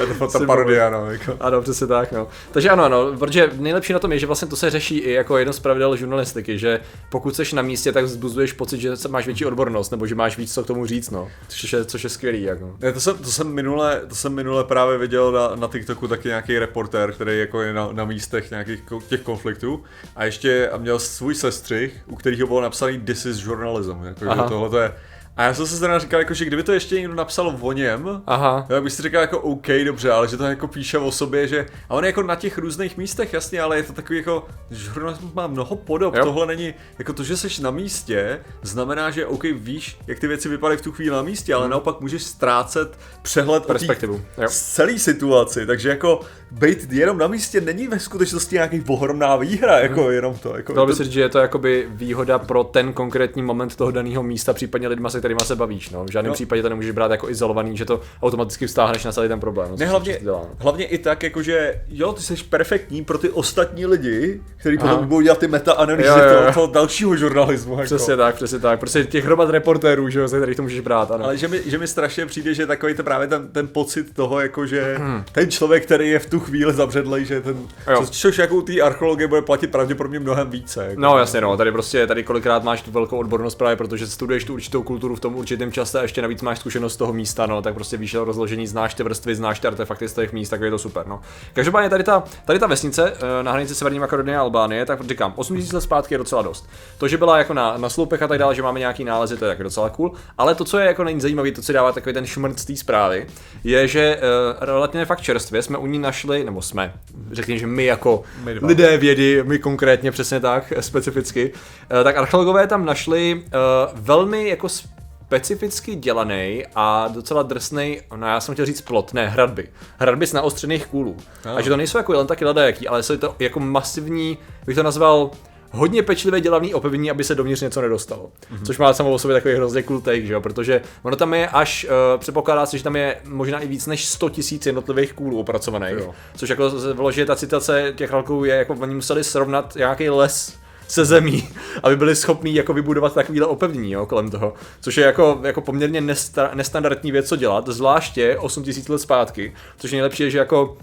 Je 0.00 0.06
to 0.06 0.26
ta 0.28 0.46
parodia, 0.46 0.90
no. 0.90 1.10
Jako. 1.10 1.36
Ano, 1.40 1.62
přesně 1.62 1.86
tak, 1.86 2.12
no. 2.12 2.28
Takže 2.52 2.70
ano, 2.70 2.84
ano, 2.84 3.12
protože 3.18 3.50
nejlepší 3.58 3.92
na 3.92 3.98
tom 3.98 4.12
je, 4.12 4.18
že 4.18 4.26
vlastně 4.26 4.48
to 4.48 4.56
se 4.56 4.70
řeší 4.70 4.98
i 4.98 5.12
jako 5.12 5.38
jedno 5.38 5.52
z 5.52 5.60
pravidel 5.60 5.96
žurnalistiky, 5.96 6.58
že 6.58 6.80
pokud 7.10 7.36
jsi 7.36 7.54
na 7.54 7.62
místě, 7.62 7.92
tak 7.92 8.04
vzbuzuješ 8.04 8.52
pocit, 8.52 8.80
že 8.80 8.92
máš 9.08 9.26
větší 9.26 9.46
odbornost, 9.46 9.90
nebo 9.90 10.06
že 10.06 10.14
máš 10.14 10.38
víc 10.38 10.54
co 10.54 10.64
k 10.64 10.66
tomu 10.66 10.86
říct, 10.86 11.10
no. 11.10 11.28
Což 11.48 11.72
je, 11.72 11.84
což 11.84 12.04
je 12.04 12.10
skvělý, 12.10 12.42
jako. 12.42 12.76
Ne, 12.80 12.92
to, 12.92 13.00
jsem, 13.00 13.18
to, 13.18 13.30
jsem 13.30 13.48
minule, 13.48 14.02
to 14.08 14.14
jsem 14.14 14.34
minule 14.34 14.64
právě 14.64 14.98
viděl 14.98 15.32
na, 15.32 15.54
na 15.54 15.68
TikToku 15.68 16.08
taky 16.08 16.28
nějaký 16.28 16.58
reportér, 16.58 17.12
který 17.12 17.38
jako 17.38 17.62
je 17.62 17.72
na, 17.72 17.88
na 17.92 18.04
místech 18.04 18.50
nějakých 18.50 18.82
těch 19.08 19.20
konfliktů 19.20 19.84
a 20.16 20.24
ještě 20.24 20.68
a 20.68 20.76
měl 20.76 20.98
svůj 20.98 21.34
sestřih, 21.34 21.96
u 22.06 22.16
kterého 22.16 22.46
bylo 22.46 22.60
napsaný 22.60 23.00
This 23.00 23.26
is 23.26 23.46
journalism, 23.46 24.04
jako, 24.04 24.24
že 24.24 24.30
Aha. 24.30 24.48
tohle 24.48 24.70
to 24.70 24.78
je. 24.78 24.92
A 25.38 25.44
já 25.44 25.54
jsem 25.54 25.66
se 25.66 25.80
teda 25.80 25.98
říkal, 25.98 26.20
jako, 26.20 26.34
že 26.34 26.44
kdyby 26.44 26.62
to 26.62 26.72
ještě 26.72 26.94
někdo 26.94 27.14
napsal 27.14 27.56
o 27.60 27.72
něm, 27.72 28.22
Aha. 28.26 28.64
tak 28.68 28.82
bych 28.82 28.92
si 28.92 29.02
říkal 29.02 29.20
jako 29.20 29.40
OK, 29.40 29.66
dobře, 29.84 30.12
ale 30.12 30.28
že 30.28 30.36
to 30.36 30.44
jako 30.44 30.68
píše 30.68 30.98
o 30.98 31.12
sobě, 31.12 31.48
že 31.48 31.66
a 31.88 31.94
on 31.94 32.04
je 32.04 32.08
jako 32.08 32.22
na 32.22 32.34
těch 32.34 32.58
různých 32.58 32.96
místech, 32.96 33.32
jasně, 33.32 33.60
ale 33.60 33.76
je 33.76 33.82
to 33.82 33.92
takový 33.92 34.18
jako, 34.18 34.46
žurnalismus 34.70 35.32
má 35.32 35.46
mnoho 35.46 35.76
podob, 35.76 36.14
Jo. 36.14 36.24
tohle 36.24 36.46
není, 36.46 36.74
jako 36.98 37.12
to, 37.12 37.22
že 37.24 37.36
jsi 37.36 37.62
na 37.62 37.70
místě, 37.70 38.40
znamená, 38.62 39.10
že 39.10 39.26
OK, 39.26 39.42
víš, 39.44 39.98
jak 40.06 40.18
ty 40.18 40.26
věci 40.26 40.48
vypadají 40.48 40.78
v 40.78 40.82
tu 40.82 40.92
chvíli 40.92 41.16
na 41.16 41.22
místě, 41.22 41.54
ale 41.54 41.68
naopak 41.68 42.00
můžeš 42.00 42.22
ztrácet 42.22 42.98
přehled 43.22 43.64
o 43.64 43.66
Perspektivu, 43.66 44.22
jo. 44.38 44.48
celé 44.48 44.98
situaci, 44.98 45.66
takže 45.66 45.88
jako 45.88 46.20
být 46.50 46.92
jenom 46.92 47.18
na 47.18 47.26
místě 47.26 47.60
není 47.60 47.88
ve 47.88 47.98
skutečnosti 47.98 48.54
nějaký 48.54 48.84
ohromná 48.88 49.36
výhra, 49.36 49.78
jako 49.78 50.10
jenom 50.10 50.34
to. 50.38 50.56
Jako, 50.56 50.72
Dalo 50.74 50.86
by 50.86 50.92
to- 50.92 50.96
se 50.96 51.04
říct, 51.04 51.12
že 51.12 51.20
je 51.20 51.28
to 51.28 51.38
jakoby 51.38 51.86
výhoda 51.90 52.38
pro 52.38 52.64
ten 52.64 52.92
konkrétní 52.92 53.42
moment 53.42 53.76
toho 53.76 53.90
daného 53.90 54.22
místa, 54.22 54.52
případně 54.52 54.88
lidma, 54.88 55.10
se 55.10 55.18
kterými 55.18 55.40
se 55.44 55.56
bavíš. 55.56 55.90
No. 55.90 56.04
V 56.04 56.10
žádném 56.12 56.28
No. 56.30 56.34
případě 56.34 56.62
to 56.62 56.68
nemůžeš 56.68 56.90
brát 56.90 57.10
jako 57.10 57.30
izolovaný, 57.30 57.76
že 57.76 57.84
to 57.84 58.00
automaticky 58.22 58.66
vztáhneš 58.66 59.04
na 59.04 59.12
celý 59.12 59.28
ten 59.28 59.40
problém. 59.40 59.68
No, 59.70 59.76
Ne, 59.76 59.86
hlavně, 59.86 60.18
dělá, 60.22 60.38
no. 60.38 60.50
hlavně 60.58 60.84
i 60.84 60.98
tak, 60.98 61.22
jakože 61.22 61.80
jo, 61.88 62.12
ty 62.12 62.22
jsi 62.22 62.34
perfektní 62.50 63.04
pro 63.04 63.18
ty 63.18 63.30
ostatní 63.30 63.86
lidi, 63.86 64.40
kteří 64.56 64.78
potom 64.78 65.06
budou 65.06 65.20
dělat 65.20 65.38
ty 65.38 65.46
jo, 65.46 66.16
jo. 66.16 66.34
toho, 66.34 66.52
toho 66.54 66.66
dalšího 66.66 67.16
žurnalismu. 67.16 67.72
Jako. 67.72 67.84
Přesně 67.84 68.16
tak, 68.16 68.34
přesně 68.34 68.58
tak. 68.58 68.80
Prostě 68.80 69.04
těch 69.04 69.24
hromad 69.24 69.50
reportérů, 69.50 70.08
že 70.08 70.20
jo, 70.20 70.28
ze 70.28 70.36
kterých 70.36 70.56
to 70.56 70.62
můžeš 70.62 70.80
brát, 70.80 71.10
ano. 71.10 71.24
Ale 71.24 71.36
že 71.36 71.48
mi, 71.48 71.60
že 71.66 71.78
mi 71.78 71.86
strašně 71.86 72.26
přijde, 72.26 72.54
že 72.54 72.66
takový 72.66 72.94
to 72.94 73.04
právě 73.04 73.26
ten, 73.28 73.48
ten 73.48 73.68
pocit 73.68 74.14
toho, 74.14 74.40
jako 74.40 74.66
že 74.66 74.96
ten 75.32 75.50
člověk, 75.50 75.82
který 75.84 76.08
je 76.10 76.18
v 76.18 76.30
tu 76.30 76.37
chvíli 76.40 76.72
zabředlej, 76.72 77.24
že 77.24 77.40
ten, 77.40 77.56
Jo. 77.90 78.06
co, 78.06 78.12
což 78.12 78.38
jako 78.38 78.54
u 78.54 78.62
té 78.62 78.80
archeologie 78.80 79.28
bude 79.28 79.42
platit 79.42 79.70
pravděpodobně 79.70 80.20
mnohem 80.20 80.50
více. 80.50 80.86
Jako. 80.86 81.00
No 81.00 81.18
jasně 81.18 81.40
no, 81.40 81.56
tady 81.56 81.72
prostě 81.72 82.06
tady 82.06 82.22
kolikrát 82.22 82.64
máš 82.64 82.82
tu 82.82 82.90
velkou 82.90 83.18
odbornost 83.18 83.54
právě 83.54 83.76
protože 83.76 84.06
studuješ 84.06 84.44
tu 84.44 84.52
určitou 84.54 84.82
kulturu 84.82 85.16
v 85.16 85.20
tom 85.20 85.36
určitém 85.36 85.72
čase 85.72 85.98
a 85.98 86.02
ještě 86.02 86.22
navíc 86.22 86.42
máš 86.42 86.58
zkušenost 86.58 86.92
z 86.92 86.96
toho 86.96 87.12
místa, 87.12 87.46
no, 87.46 87.62
tak 87.62 87.74
prostě 87.74 87.96
víš 87.96 88.14
rozložení, 88.14 88.66
znáš 88.66 88.94
ty 88.94 89.02
vrstvy, 89.02 89.34
znáš 89.34 89.60
ty 89.60 89.66
artefakty 89.66 90.08
z 90.08 90.12
těch 90.14 90.32
míst, 90.32 90.48
tak 90.48 90.60
je 90.60 90.70
to 90.70 90.78
super, 90.78 91.06
no. 91.06 91.20
Každopádně 91.52 91.90
tady 91.90 92.04
ta, 92.04 92.24
tady 92.44 92.58
ta 92.58 92.66
vesnice 92.66 93.12
eh, 93.12 93.42
na 93.42 93.52
hranici 93.52 93.74
Severní 93.74 93.98
Makedonie 93.98 94.38
a 94.38 94.40
Albánie, 94.40 94.86
tak 94.86 95.04
říkám, 95.04 95.32
8000 95.36 95.72
let 95.72 95.80
zpátky 95.80 96.14
je 96.14 96.18
docela 96.18 96.42
dost. 96.42 96.68
To, 96.98 97.08
že 97.08 97.18
byla 97.18 97.38
jako 97.38 97.54
na, 97.54 97.76
na 97.76 97.88
sloupech 97.88 98.22
a 98.22 98.28
tak 98.28 98.38
dále, 98.38 98.54
že 98.54 98.62
máme 98.62 98.78
nějaký 98.78 99.04
nálezy, 99.04 99.36
to 99.36 99.44
je 99.44 99.50
taky 99.50 99.62
docela 99.62 99.90
cool, 99.90 100.12
ale 100.38 100.54
to, 100.54 100.64
co 100.64 100.78
je 100.78 100.86
jako 100.86 101.04
nejzajímavé, 101.04 101.52
to, 101.52 101.62
co 101.62 101.72
dává 101.72 101.92
takový 101.92 102.14
ten 102.14 102.26
šmrc 102.26 102.64
té 102.64 102.76
zprávy, 102.76 103.26
je, 103.64 103.88
že 103.88 104.16
uh, 104.16 104.64
relativně 104.64 105.04
fakt 105.04 105.20
čerstvě 105.20 105.62
jsme 105.62 105.78
u 105.78 105.86
ní 105.86 105.98
našli, 105.98 106.27
nebo 106.28 106.62
jsme, 106.62 106.92
řekněme, 107.32 107.58
že 107.58 107.66
my 107.66 107.84
jako 107.84 108.22
My 108.44 108.54
dva. 108.54 108.68
lidé 108.68 108.96
vědy, 108.96 109.42
my 109.42 109.58
konkrétně 109.58 110.10
přesně 110.10 110.40
tak, 110.40 110.72
specificky, 110.80 111.52
eh, 112.00 112.04
tak 112.04 112.16
archeologové 112.16 112.66
tam 112.66 112.84
našli 112.84 113.42
eh, 113.46 113.50
velmi 113.94 114.48
jako 114.48 114.68
specificky 114.68 115.94
dělaný 115.94 116.64
a 116.74 117.08
docela 117.08 117.42
drsný, 117.42 118.00
no 118.16 118.26
já 118.26 118.40
jsem 118.40 118.54
chtěl 118.54 118.66
říct 118.66 118.80
plot, 118.80 119.14
ne, 119.14 119.28
hradby. 119.28 119.68
Hradby 119.98 120.26
z 120.26 120.32
naostřených 120.32 120.86
kůlů. 120.86 121.16
Ah. 121.44 121.56
A 121.56 121.60
že 121.60 121.70
to 121.70 121.76
nejsou 121.76 121.98
jako 121.98 122.14
jen 122.14 122.26
taky 122.26 122.44
ledajaký, 122.44 122.88
ale 122.88 123.02
jsou 123.02 123.16
to 123.16 123.34
jako 123.38 123.60
masivní, 123.60 124.38
bych 124.66 124.76
to 124.76 124.82
nazval, 124.82 125.30
hodně 125.70 126.02
pečlivě 126.02 126.40
dělaný 126.40 126.74
opevnění, 126.74 127.10
aby 127.10 127.24
se 127.24 127.34
dovnitř 127.34 127.62
něco 127.62 127.80
nedostalo. 127.80 128.30
Mhm. 128.50 128.58
Mm-hmm. 128.58 128.66
Což 128.66 128.78
má 128.78 128.92
samo 128.92 129.12
o 129.12 129.18
sobě 129.18 129.34
takový 129.34 129.54
hrozně 129.54 129.82
cool 129.82 130.00
take, 130.00 130.26
že 130.26 130.32
jo? 130.32 130.40
protože 130.40 130.82
ono 131.02 131.16
tam 131.16 131.34
je 131.34 131.48
až, 131.48 131.84
uh, 131.84 132.20
předpokládá 132.20 132.66
se, 132.66 132.78
že 132.78 132.84
tam 132.84 132.96
je 132.96 133.16
možná 133.24 133.58
i 133.58 133.66
víc 133.66 133.86
než 133.86 134.04
100 134.04 134.28
tisíc 134.28 134.66
jednotlivých 134.66 135.12
kůlů 135.12 135.40
opracovaných. 135.40 135.98
Jo. 135.98 136.14
Což 136.36 136.50
jako 136.50 136.70
vloží 136.94 137.24
ta 137.24 137.36
citace 137.36 137.92
těch 137.96 138.10
ralků 138.10 138.44
je, 138.44 138.54
jako 138.54 138.76
oni 138.80 138.94
museli 138.94 139.24
srovnat 139.24 139.74
nějaký 139.76 140.10
les 140.10 140.58
se 140.88 141.04
zemí, 141.04 141.48
aby 141.82 141.96
byli 141.96 142.16
schopní 142.16 142.54
jako 142.54 142.72
vybudovat 142.72 143.14
takovýhle 143.14 143.46
opevnění 143.46 143.92
jo, 143.92 144.06
kolem 144.06 144.30
toho. 144.30 144.54
Což 144.80 144.96
je 144.96 145.04
jako, 145.04 145.40
jako 145.42 145.60
poměrně 145.60 146.00
nesta, 146.00 146.50
nestandardní 146.54 147.12
věc, 147.12 147.28
co 147.28 147.36
dělat, 147.36 147.68
zvláště 147.68 148.38
8000 148.38 148.88
let 148.88 148.98
zpátky. 148.98 149.54
Což 149.78 149.90
je 149.90 149.96
nejlepší, 149.96 150.22
je, 150.22 150.30
že 150.30 150.38
jako 150.38 150.76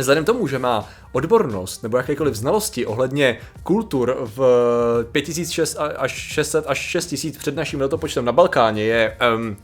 Vzhledem 0.00 0.24
tomu, 0.24 0.46
že 0.46 0.58
má 0.58 0.88
odbornost 1.12 1.82
nebo 1.82 1.96
jakékoliv 1.96 2.34
znalosti 2.34 2.86
ohledně 2.86 3.38
kultur 3.62 4.16
v 4.36 4.40
5600 5.12 5.78
až 5.96 6.12
600 6.12 6.64
až 6.68 6.78
6000 6.78 7.36
před 7.36 7.56
naším 7.56 7.80
letopočtem 7.80 8.24
na 8.24 8.32
Balkáně 8.32 8.82
je 8.82 9.16
um, 9.36 9.56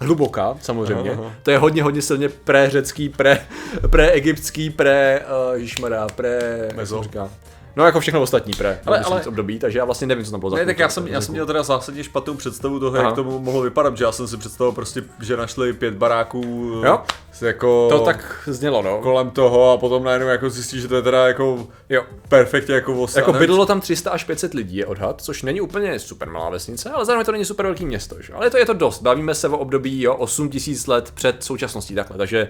hluboká, 0.00 0.56
samozřejmě. 0.62 1.10
Aha, 1.10 1.22
aha. 1.22 1.34
To 1.42 1.50
je 1.50 1.58
hodně, 1.58 1.82
hodně 1.82 2.02
silně 2.02 2.28
pré-řecký, 2.28 3.08
pré, 3.08 3.46
pré-egyptský, 3.90 4.70
pré, 4.70 5.20
uh, 5.50 5.54
ježmará, 5.60 6.06
pré, 6.08 6.64
jak 6.66 6.76
Mezo. 6.76 7.02
říká. 7.02 7.30
No 7.76 7.84
jako 7.84 8.00
všechno 8.00 8.22
ostatní 8.22 8.52
pré, 8.52 8.80
Ale- 8.86 9.00
ale, 9.00 9.24
období, 9.24 9.58
takže 9.58 9.78
já 9.78 9.84
vlastně 9.84 10.06
nevím, 10.06 10.24
co 10.24 10.30
tam 10.30 10.40
bylo 10.40 10.50
za 10.50 10.56
Ne, 10.56 10.64
tak 10.66 10.78
já 10.78 10.88
jsem, 10.88 11.06
já 11.08 11.20
jsem 11.20 11.32
měl 11.32 11.46
teda 11.46 11.62
zásadně 11.62 12.04
špatnou 12.04 12.34
představu 12.34 12.80
toho, 12.80 12.96
Aha. 12.96 13.06
jak 13.06 13.14
to 13.14 13.24
mo- 13.24 13.40
mohlo 13.40 13.62
vypadat, 13.62 13.96
že 13.96 14.04
já 14.04 14.12
jsem 14.12 14.28
si 14.28 14.36
představil 14.36 14.72
prostě, 14.72 15.02
že 15.20 15.36
našli 15.36 15.72
pět 15.72 15.94
baráků 15.94 16.72
Jo. 16.84 17.00
jako 17.40 17.88
To 17.90 17.98
tak 17.98 18.42
znělo, 18.46 18.82
no. 18.82 18.98
kolem 19.02 19.30
toho 19.30 19.72
a 19.72 19.78
potom 19.78 20.04
najednou 20.04 20.28
jako 20.28 20.50
zjistí, 20.50 20.80
že 20.80 20.88
to 20.88 20.96
je 20.96 21.02
teda 21.02 21.26
jako 21.28 21.66
Jo. 21.88 22.02
perfektně 22.28 22.74
jako 22.74 23.02
osa. 23.02 23.18
Jako 23.18 23.32
ne? 23.32 23.38
bydlelo 23.38 23.66
tam 23.66 23.80
300 23.80 24.10
až 24.10 24.24
500 24.24 24.54
lidí 24.54 24.76
je 24.76 24.86
odhad, 24.86 25.20
což 25.22 25.42
není 25.42 25.60
úplně 25.60 25.98
super 25.98 26.30
malá 26.30 26.50
vesnice, 26.50 26.90
ale 26.90 27.04
zároveň 27.04 27.26
to 27.26 27.32
není 27.32 27.44
super 27.44 27.66
velký 27.66 27.86
město. 27.86 28.16
Že? 28.20 28.32
Ale 28.32 28.46
je 28.46 28.50
to, 28.50 28.56
je 28.58 28.66
to 28.66 28.72
dost. 28.74 29.02
Bavíme 29.02 29.34
se 29.34 29.48
o 29.48 29.58
období 29.58 30.02
jo, 30.02 30.14
8000 30.14 30.86
let 30.86 31.10
před 31.14 31.44
současností 31.44 31.94
takhle, 31.94 32.18
takže 32.18 32.48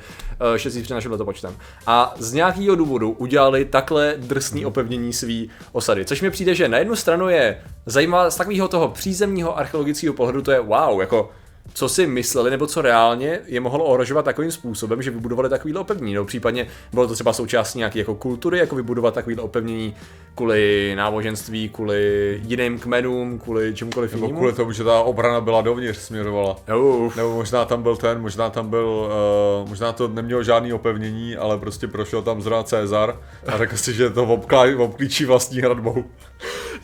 uh, 0.52 0.56
6000 0.56 0.84
před 0.84 0.94
naším 0.94 1.12
letopočtem. 1.12 1.56
A 1.86 2.14
z 2.18 2.32
nějakého 2.32 2.76
důvodu 2.76 3.10
udělali 3.10 3.64
takhle 3.64 4.14
drsný 4.16 4.66
opevnění 4.66 5.12
svý 5.16 5.50
osady, 5.72 6.04
což 6.04 6.22
mi 6.22 6.30
přijde, 6.30 6.54
že 6.54 6.68
na 6.68 6.78
jednu 6.78 6.96
stranu 6.96 7.28
je 7.28 7.58
zajímavé 7.86 8.30
z 8.30 8.36
takového 8.36 8.68
toho 8.68 8.88
přízemního 8.88 9.58
archeologického 9.58 10.14
pohledu, 10.14 10.42
to 10.42 10.50
je 10.50 10.60
wow, 10.60 11.00
jako 11.00 11.30
co 11.74 11.88
si 11.88 12.06
mysleli, 12.06 12.50
nebo 12.50 12.66
co 12.66 12.82
reálně 12.82 13.40
je 13.46 13.60
mohlo 13.60 13.84
ohrožovat 13.84 14.24
takovým 14.24 14.50
způsobem, 14.50 15.02
že 15.02 15.10
vybudovali 15.10 15.48
takovýhle 15.48 15.80
opevnění. 15.80 16.14
No, 16.14 16.24
případně 16.24 16.66
bylo 16.92 17.08
to 17.08 17.14
třeba 17.14 17.32
součástí 17.32 17.78
nějaké 17.78 17.98
jako 17.98 18.14
kultury, 18.14 18.58
jako 18.58 18.76
vybudovat 18.76 19.14
takovýhle 19.14 19.44
opevnění 19.44 19.94
kvůli 20.34 20.92
náboženství, 20.96 21.68
kvůli 21.68 22.40
jiným 22.44 22.78
kmenům, 22.78 23.38
kvůli 23.38 23.74
čemukoliv 23.74 24.12
Nebo 24.12 24.26
jinému. 24.26 24.38
kvůli 24.38 24.52
tomu, 24.52 24.72
že 24.72 24.84
ta 24.84 25.00
obrana 25.00 25.40
byla 25.40 25.62
dovnitř 25.62 25.98
směrovala. 25.98 26.56
Uf. 26.78 27.16
Nebo 27.16 27.34
možná 27.34 27.64
tam 27.64 27.82
byl 27.82 27.96
ten, 27.96 28.20
možná 28.20 28.50
tam 28.50 28.70
byl, 28.70 29.08
uh, 29.62 29.68
možná 29.68 29.92
to 29.92 30.08
nemělo 30.08 30.42
žádný 30.42 30.72
opevnění, 30.72 31.36
ale 31.36 31.58
prostě 31.58 31.88
prošel 31.88 32.22
tam 32.22 32.42
zrovna 32.42 32.62
Cezar 32.62 33.16
a 33.46 33.58
řekl 33.58 33.76
si, 33.76 33.92
že 33.94 34.10
to 34.10 34.40
obklíčí 34.78 35.24
vlastní 35.24 35.60
hradbou. 35.60 36.04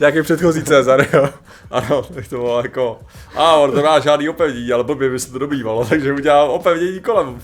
Nějaký 0.00 0.22
předchozí 0.22 0.62
Cezar, 0.62 1.06
jo. 1.12 1.28
Ano, 1.70 2.02
tak 2.02 2.28
to 2.28 2.36
bylo 2.36 2.62
jako, 2.62 2.98
a 3.34 3.54
on 3.56 3.72
to 3.72 3.82
má 3.82 3.98
žádný 3.98 4.28
opevnění, 4.28 4.72
ale 4.72 4.84
blbě 4.84 5.10
by 5.10 5.18
se 5.18 5.32
to 5.32 5.38
dobývalo, 5.38 5.84
takže 5.88 6.12
udělám 6.12 6.50
opevnění 6.50 7.00
kolem. 7.00 7.40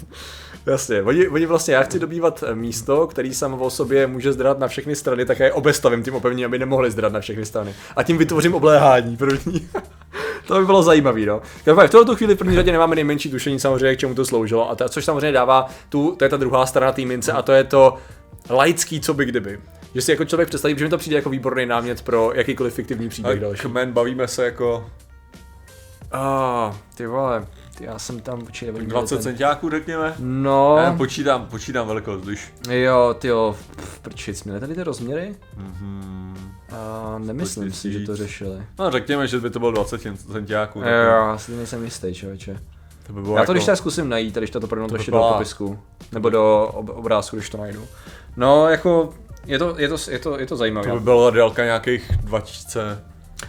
Jasně, 0.66 1.02
oni, 1.02 1.28
oni 1.28 1.46
vlastně, 1.46 1.74
já 1.74 1.82
chci 1.82 1.98
dobývat 1.98 2.44
eh, 2.46 2.54
místo, 2.54 3.06
který 3.06 3.34
samo 3.34 3.56
o 3.56 3.70
sobě 3.70 4.06
může 4.06 4.32
zdrat 4.32 4.58
na 4.58 4.68
všechny 4.68 4.96
strany, 4.96 5.24
tak 5.24 5.38
já 5.38 5.46
je 5.46 5.52
obestavím 5.52 6.02
tím 6.02 6.14
opevněním, 6.14 6.46
aby 6.46 6.58
nemohli 6.58 6.90
zdrat 6.90 7.12
na 7.12 7.20
všechny 7.20 7.44
strany. 7.44 7.74
A 7.96 8.02
tím 8.02 8.18
vytvořím 8.18 8.54
obléhání 8.54 9.16
první. 9.16 9.68
to 10.46 10.60
by 10.60 10.66
bylo 10.66 10.82
zajímavé, 10.82 11.20
no. 11.20 11.42
V 11.64 11.88
tuto 11.90 12.16
chvíli 12.16 12.34
v 12.34 12.38
první 12.38 12.54
řadě 12.54 12.72
nemáme 12.72 12.94
nejmenší 12.94 13.30
tušení 13.30 13.60
samozřejmě, 13.60 13.96
k 13.96 13.98
čemu 13.98 14.14
to 14.14 14.24
sloužilo, 14.24 14.70
a 14.70 14.74
to, 14.74 14.88
což 14.88 15.04
samozřejmě 15.04 15.32
dává 15.32 15.68
tu, 15.88 16.14
to 16.18 16.24
je 16.24 16.28
ta 16.28 16.36
druhá 16.36 16.66
strana 16.66 16.92
té 16.92 17.02
mince, 17.02 17.32
a 17.32 17.42
to 17.42 17.52
je 17.52 17.64
to 17.64 17.94
laický, 18.50 19.00
co 19.00 19.14
by 19.14 19.24
kdyby. 19.24 19.58
Že 19.94 20.02
si 20.02 20.10
jako 20.10 20.24
člověk 20.24 20.48
představí, 20.48 20.74
že 20.78 20.84
mi 20.84 20.90
to 20.90 20.98
přijde 20.98 21.16
jako 21.16 21.30
výborný 21.30 21.66
námět 21.66 22.02
pro 22.02 22.32
jakýkoliv 22.34 22.74
fiktivní 22.74 23.08
příběh 23.08 23.40
další. 23.40 23.62
Kmen, 23.62 23.92
bavíme 23.92 24.28
se 24.28 24.44
jako 24.44 24.86
Ah, 26.12 26.72
ty 26.96 27.06
vole, 27.06 27.46
já 27.80 27.98
jsem 27.98 28.20
tam 28.20 28.42
určitě 28.42 28.72
neviděl 28.72 28.88
20 28.90 29.14
ten- 29.14 29.22
centiáků, 29.22 29.70
řekněme. 29.70 30.14
No, 30.18 30.76
Já 30.78 30.92
počítám, 30.96 31.46
počítám 31.46 31.88
velikost, 31.88 32.22
když. 32.24 32.52
jo, 32.70 33.14
ty 33.18 33.28
jo, 33.28 33.56
prčic, 34.02 34.44
měli 34.44 34.60
tady 34.60 34.74
ty 34.74 34.82
rozměry? 34.82 35.34
Mhm. 35.56 36.34
A 36.72 37.14
nemyslím 37.18 37.72
si, 37.72 37.92
že 37.92 38.06
to 38.06 38.16
řešili. 38.16 38.62
No 38.78 38.90
řekněme, 38.90 39.26
že 39.28 39.40
by 39.40 39.50
to 39.50 39.58
bylo 39.58 39.70
20 39.72 40.00
centiáků. 40.32 40.78
Jo, 40.80 40.86
já 40.86 41.38
si 41.38 41.52
nejsem 41.52 41.84
jistý, 41.84 42.14
člověče. 42.14 42.58
To 43.06 43.12
by 43.12 43.20
bylo 43.22 43.34
Já 43.34 43.38
to 43.38 43.42
jako... 43.42 43.52
když 43.52 43.64
tak 43.66 43.76
zkusím 43.76 44.08
najít, 44.08 44.36
a 44.36 44.40
když 44.40 44.50
to 44.50 44.60
To 44.60 44.66
by 44.66 44.76
ještě 44.92 45.10
do 45.10 45.16
byla- 45.16 45.32
popisku. 45.32 45.78
Nebo 46.12 46.30
do 46.30 46.66
ob- 46.74 46.88
obrázku, 46.88 47.36
když 47.36 47.50
to 47.50 47.58
najdu. 47.58 47.86
No, 48.36 48.68
jako, 48.68 49.14
je 49.48 49.58
to, 49.58 49.74
je 49.78 49.88
to, 49.88 49.96
je 50.10 50.18
to, 50.18 50.38
je 50.40 50.46
to 50.46 50.56
zajímavé. 50.56 50.88
To 50.88 50.94
by 50.94 51.00
byla 51.00 51.30
délka 51.30 51.64
nějakých 51.64 52.10
2000. 52.20 53.04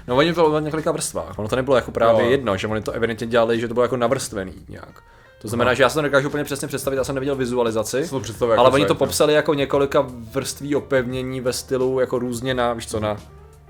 No 0.08 0.16
oni 0.16 0.34
to 0.34 0.42
bylo 0.42 0.54
na 0.54 0.60
několika 0.60 0.92
vrstvách. 0.92 1.40
Ono 1.40 1.48
to 1.48 1.56
nebylo 1.56 1.76
jako 1.76 1.92
právě 1.92 2.24
No. 2.24 2.30
jedno, 2.30 2.58
že 2.58 2.68
oni 2.68 2.82
to 2.82 2.92
evidentně 2.92 3.28
dělali, 3.28 3.60
že 3.60 3.68
to 3.68 3.74
bylo 3.74 3.84
jako 3.84 3.98
navrstvený 3.98 4.54
nějak. 4.70 5.04
To 5.42 5.48
znamená, 5.48 5.72
No. 5.72 5.76
že 5.76 5.84
já 5.84 5.90
se 5.90 5.94
to 5.96 6.02
nedokážu 6.02 6.28
úplně 6.28 6.44
přesně 6.44 6.68
představit, 6.68 6.98
já 6.98 7.04
jsem 7.04 7.16
neviděl 7.16 7.36
vizualizaci. 7.36 8.10
To 8.40 8.46
jako 8.52 8.62
ale 8.62 8.70
oni 8.70 8.86
to 8.86 8.96
popsali 8.96 9.34
jako 9.34 9.54
několika 9.54 10.06
vrství 10.34 10.76
opevnění 10.76 11.42
ve 11.42 11.54
stylu 11.54 12.00
jako 12.00 12.20
různě 12.20 12.54
na, 12.54 12.74
víš 12.74 12.88
co, 12.88 13.00
na 13.00 13.18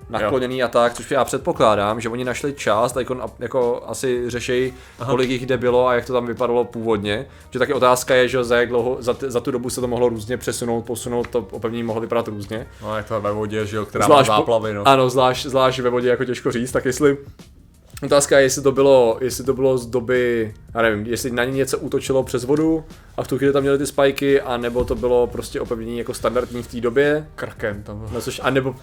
nakloněný 0.10 0.64
a 0.64 0.68
tak, 0.68 0.94
což 0.94 1.12
já 1.12 1.26
předpokládám, 1.26 2.02
že 2.02 2.10
oni 2.10 2.24
našli 2.24 2.54
část, 2.54 2.96
jako, 2.96 3.32
jako 3.40 3.84
asi 3.88 4.30
řešejí, 4.30 4.74
kolik 5.06 5.30
jich 5.30 5.46
kde 5.46 5.58
bylo 5.58 5.88
a 5.88 5.94
jak 5.94 6.06
to 6.06 6.14
tam 6.14 6.26
vypadalo 6.26 6.66
původně. 6.66 7.26
Že 7.52 7.60
taky 7.60 7.74
otázka 7.74 8.16
je, 8.16 8.28
že 8.28 8.44
za 8.44 8.58
jak 8.58 8.70
dlouho, 8.70 8.98
za, 9.00 9.14
t- 9.14 9.32
za 9.32 9.40
tu 9.40 9.52
dobu 9.52 9.70
se 9.70 9.82
to 9.82 9.88
mohlo 9.88 10.10
různě 10.10 10.38
přesunout, 10.38 10.86
posunout, 10.86 11.28
to 11.28 11.48
opevnění 11.52 11.84
mohlo 11.84 12.02
vypadat 12.02 12.28
různě. 12.28 12.68
No 12.82 12.98
je 12.98 13.04
to 13.04 13.22
ve 13.22 13.32
vodě, 13.32 13.66
že 13.66 13.78
jo, 13.78 13.86
která 13.86 14.06
Zvlášť 14.06 14.30
má 14.30 14.38
záplavy, 14.38 14.74
no. 14.74 14.88
Ano, 14.88 15.10
zvlášť, 15.10 15.46
zvlášť 15.46 15.80
ve 15.80 15.90
vodě 15.90 16.10
jako 16.10 16.26
těžko 16.26 16.52
říct, 16.52 16.72
tak 16.72 16.86
jestli 16.86 17.18
Otázka 18.04 18.38
je, 18.38 18.46
jestli 18.46 18.62
to 18.62 18.72
bylo, 18.72 19.18
jestli 19.22 19.44
to 19.44 19.54
bylo 19.54 19.78
z 19.78 19.86
doby, 19.86 20.54
já 20.74 20.82
nevím, 20.82 21.06
jestli 21.06 21.32
na 21.32 21.44
ně 21.44 21.52
něco 21.52 21.78
útočilo 21.78 22.24
přes 22.24 22.44
vodu 22.44 22.84
a 23.18 23.24
v 23.24 23.28
tu 23.28 23.38
chvíli 23.38 23.54
tam 23.54 23.62
měli 23.62 23.78
ty 23.78 23.86
spajky, 23.86 24.42
a 24.42 24.58
nebo 24.58 24.86
to 24.86 24.96
bylo 24.96 25.28
prostě 25.28 25.62
opevnění 25.62 25.98
jako 25.98 26.14
standardní 26.14 26.64
v 26.64 26.68
té 26.68 26.82
době, 26.82 27.28
Kraken 27.36 27.84
tam. 27.84 28.08
No 28.12 28.22
což, 28.22 28.42
a 28.44 28.50
nebo, 28.50 28.76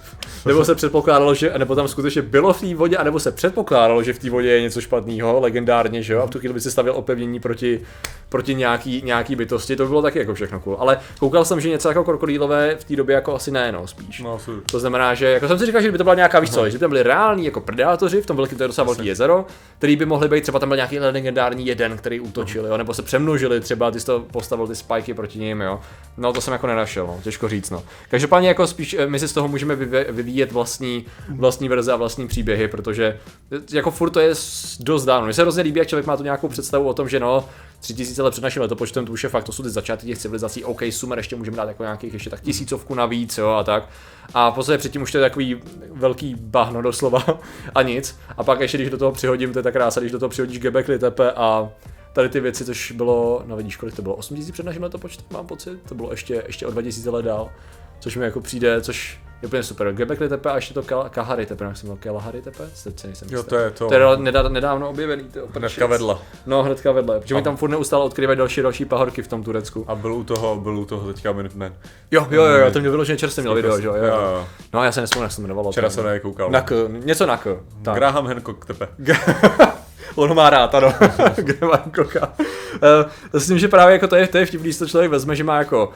nebo 0.47 0.65
se 0.65 0.75
předpokládalo, 0.75 1.35
že, 1.35 1.53
nebo 1.59 1.75
tam 1.75 1.89
skutečně 1.89 2.23
bylo 2.23 2.53
v 2.53 2.61
té 2.61 2.75
vodě, 2.75 2.97
anebo 2.97 3.21
se 3.21 3.33
předpokládalo, 3.33 4.03
že 4.03 4.13
v 4.13 4.19
té 4.19 4.31
vodě 4.31 4.49
je 4.49 4.63
něco 4.63 4.81
špatného, 4.81 5.41
legendárně, 5.41 6.03
že 6.03 6.13
jo, 6.13 6.23
a 6.23 6.27
v 6.27 6.31
tu 6.31 6.39
chvíli 6.39 6.55
by 6.55 6.61
se 6.61 6.71
stavěl 6.71 6.95
opevnění 6.97 7.41
proti, 7.41 7.81
proti 8.29 8.55
nějaký, 8.55 9.03
nějaký 9.05 9.37
bytosti, 9.37 9.77
to 9.77 9.83
by 9.83 9.89
bylo 9.89 10.03
taky 10.03 10.19
jako 10.19 10.35
všechno 10.35 10.61
cool. 10.61 10.77
Ale 10.81 10.99
koukal 11.19 11.45
jsem, 11.45 11.61
že 11.61 11.69
něco 11.69 11.89
jako 11.89 12.05
krokodýlové 12.05 12.77
v 12.77 12.85
té 12.85 12.97
době 12.97 13.15
jako 13.15 13.35
asi 13.35 13.51
ne, 13.51 13.73
no, 13.73 13.87
spíš. 13.87 14.21
No, 14.21 14.35
asi. 14.35 14.51
To 14.71 14.81
znamená, 14.81 15.15
že 15.15 15.27
jako 15.27 15.49
jsem 15.49 15.59
si 15.59 15.67
říkal, 15.67 15.83
že 15.83 15.93
by 15.93 15.99
to 15.99 16.05
byla 16.05 16.15
nějaká 16.15 16.41
víc 16.41 16.55
co, 16.55 16.69
že 16.69 16.73
by 16.73 16.79
tam 16.79 16.91
byli 16.91 17.03
reální 17.03 17.45
jako 17.45 17.61
predátoři 17.61 18.23
v 18.23 18.27
tom 18.27 18.37
velkém, 18.37 18.59
to 18.59 18.65
je 18.65 18.69
docela 18.69 18.85
velký 18.85 19.07
jezero, 19.07 19.47
který 19.79 19.97
by 19.97 20.07
mohli 20.07 20.29
být 20.29 20.41
třeba 20.41 20.59
tam 20.59 20.69
byl 20.69 20.77
nějaký 20.77 20.99
legendární 20.99 21.67
jeden, 21.81 21.99
který 21.99 22.21
útočil, 22.21 22.67
jo, 22.67 22.77
nebo 22.77 22.95
se 22.95 23.03
přemnožili 23.03 23.61
třeba, 23.61 23.91
ty 23.91 24.01
jsi 24.01 24.07
to 24.07 24.21
postavil 24.21 24.67
ty 24.67 24.75
spajky 24.75 25.15
proti 25.15 25.39
ním, 25.39 25.61
jo. 25.61 25.81
No 26.17 26.33
to 26.33 26.41
jsem 26.41 26.53
jako 26.53 26.67
nenašel, 26.67 27.07
no, 27.07 27.21
těžko 27.23 27.49
říct, 27.49 27.71
no. 27.71 27.83
Každopádně 28.11 28.49
jako 28.49 28.67
spíš 28.67 28.97
eh, 28.99 29.07
my 29.07 29.19
si 29.19 29.29
z 29.29 29.33
toho 29.33 29.49
můžeme 29.49 29.77
vyvíjet 30.09 30.53
vlastní, 30.53 31.07
vlastní 31.29 31.69
verze 31.69 31.93
a 31.93 31.97
vlastní 31.97 32.29
příběhy, 32.29 32.69
protože 32.69 33.19
eh, 33.53 33.77
jako 33.77 33.91
furt 33.91 34.11
to 34.11 34.21
je 34.21 34.35
dost 34.81 35.05
dávno. 35.05 35.27
Mně 35.27 35.35
se 35.35 35.43
hrozně 35.43 35.63
líbí, 35.63 35.79
jak 35.79 35.89
člověk 35.89 36.07
má 36.07 36.17
tu 36.17 36.23
nějakou 36.23 36.49
představu 36.49 36.89
o 36.89 36.95
tom, 36.95 37.09
že 37.09 37.21
no, 37.21 37.49
tři 37.81 37.95
tisíce 37.95 38.23
let 38.23 38.31
před 38.31 38.45
naším 38.45 38.63
letopočtem, 38.63 39.07
to 39.07 39.13
už 39.13 39.23
je 39.23 39.29
fakt, 39.29 39.45
ty 39.45 39.71
začátky 39.71 40.07
těch 40.07 40.19
civilizací, 40.19 40.65
OK, 40.65 40.83
Sumer 40.91 41.19
ještě 41.19 41.37
můžeme 41.37 41.57
dát 41.57 41.69
jako 41.69 41.83
nějakých 41.83 42.13
ještě 42.13 42.31
tak 42.31 42.41
tisícovku 42.41 42.95
navíc, 42.95 43.39
jo, 43.39 43.49
a 43.49 43.65
tak. 43.65 43.89
A 44.35 44.51
v 44.51 44.55
podstatě 44.55 44.79
předtím 44.79 45.03
už 45.03 45.13
to 45.13 45.19
je 45.19 45.23
takový 45.23 45.61
velký 45.91 46.35
bahno 46.35 46.83
doslova 46.83 47.25
a 47.75 47.83
nic. 47.83 48.19
A 48.37 48.45
pak 48.45 48.61
ještě, 48.61 48.79
když 48.79 48.91
do 48.91 48.99
toho 48.99 49.13
přihodím, 49.13 49.53
to 49.53 49.59
je 49.59 49.63
ta 49.63 49.71
krása, 49.71 50.01
když 50.01 50.13
do 50.13 50.19
toho 50.19 50.31
přihodíš 50.31 50.59
Gebekli 50.59 50.99
tepe 50.99 51.33
a 51.33 51.71
tady 52.13 52.29
ty 52.29 52.41
věci, 52.41 52.65
což 52.65 52.93
bylo, 52.93 53.43
no 53.47 53.57
vidíš, 53.57 53.77
kolik 53.77 53.97
to 53.97 54.03
bylo, 54.03 54.15
8000 54.15 54.53
před 54.53 54.67
naším 54.67 54.83
letopočtem, 54.83 55.27
mám 55.31 55.47
pocit, 55.47 55.79
to 55.89 55.95
bylo 55.95 56.11
ještě, 56.11 56.43
ještě 56.47 56.67
o 56.67 56.71
2000 56.71 57.11
let 57.11 57.25
dál, 57.25 57.51
což 58.01 58.17
mi 58.17 58.25
jako 58.25 58.41
přijde, 58.41 58.81
což 58.81 59.21
je 59.43 59.47
úplně 59.47 59.63
super. 59.63 59.93
Gebekli 59.93 60.29
tepe 60.29 60.51
a 60.51 60.55
ještě 60.55 60.75
to 60.75 60.83
Kal- 60.83 61.09
Kahari 61.11 61.47
tepe, 61.47 61.65
jak 61.65 61.77
jsem 61.77 61.87
měl 61.89 61.99
Kalahari 62.01 62.43
tepe, 62.43 62.65
teď 62.85 63.01
si 63.01 63.07
nejsem 63.07 63.29
Jo, 63.31 63.43
to 63.43 63.57
je 63.57 63.71
to. 63.71 63.89
To 63.89 63.95
je 63.95 64.01
nedá- 64.17 64.49
nedávno 64.49 64.91
objevený, 64.91 65.25
ty 65.25 65.39
Hnedka 65.59 65.87
vedle. 65.87 66.17
No, 66.47 66.63
hnedka 66.63 66.93
vedle, 66.93 67.21
protože 67.21 67.35
mi 67.35 67.43
tam 67.43 67.57
furt 67.57 67.71
neustále 67.71 68.05
odkryvají 68.05 68.39
další 68.39 68.63
další 68.63 68.85
pahorky 68.85 69.23
v 69.23 69.29
tom 69.29 69.43
Turecku. 69.43 69.85
A 69.89 69.95
byl 69.95 70.15
u 70.15 70.25
toho, 70.25 70.57
byl 70.57 70.79
u 70.79 70.85
toho 70.85 71.13
teďka 71.13 71.33
Minuteman. 71.33 71.73
Jo, 72.11 72.27
jo, 72.31 72.43
jo, 72.45 72.57
jo 72.59 72.71
to 72.71 72.81
mě 72.81 72.91
vyloženě 72.91 73.17
čerstvě 73.19 73.43
měl 73.43 73.55
video, 73.55 73.81
že 73.81 73.87
jo, 73.87 73.95
jo. 73.95 74.05
Jo. 74.05 74.47
No, 74.73 74.85
já 74.85 74.93
se 74.93 75.01
nespomínám, 75.01 75.25
jak 75.25 75.33
se 75.33 75.37
to 75.37 75.43
jmenovalo. 75.43 75.71
Včera 75.73 75.89
to- 75.89 75.95
jsem 75.95 76.05
na 76.05 76.11
něj 76.11 76.21
koukal. 76.21 76.51
Na 76.51 76.61
K, 76.61 76.89
něco 76.89 77.27
na 77.27 77.37
K. 77.37 77.57
Tak. 77.83 77.95
Graham 77.95 78.27
Hancock 78.27 78.65
tepe. 78.67 78.89
On 80.15 80.29
ho 80.29 80.35
má 80.35 80.51
rád, 80.51 80.75
ano. 80.75 80.93
Graham 81.37 81.91
Cooka. 81.95 82.33
Uh, 82.33 83.41
s 83.41 83.47
tím, 83.47 83.59
že 83.59 83.69
právě 83.69 83.93
jako 83.93 84.07
to 84.09 84.17
je, 84.17 84.27
to 84.29 84.39
je 84.39 84.47
vtipný, 84.47 84.65
když 84.65 84.79
to 84.79 84.87
člověk 84.87 85.11
vezme, 85.11 85.37
že 85.37 85.45
má 85.45 85.59
jako, 85.59 85.93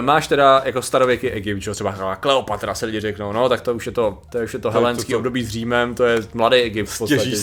máš 0.00 0.28
teda 0.28 0.62
jako 0.64 0.82
starověký 0.82 1.30
Egypt, 1.30 1.66
jo, 1.66 1.74
třeba 1.74 2.16
Kleopatra 2.16 2.74
se 2.74 2.86
lidi 2.86 3.00
řeknou, 3.00 3.32
no, 3.32 3.48
tak 3.48 3.60
to 3.60 3.74
už 3.74 3.86
je 3.86 3.92
to, 3.92 4.18
to 4.30 4.38
je 4.38 4.44
už 4.44 4.52
je 4.54 4.58
to 4.58 4.62
To 4.62 4.68
je 4.68 4.72
to, 4.72 4.78
helenský 4.80 5.12
co- 5.12 5.16
období 5.18 5.44
s 5.44 5.48
Římem, 5.48 5.94
to 5.94 6.04
je 6.04 6.20
mladý 6.34 6.56
Egypt 6.56 6.88
v 6.88 6.98
podstatě. 6.98 7.22
Těží 7.22 7.36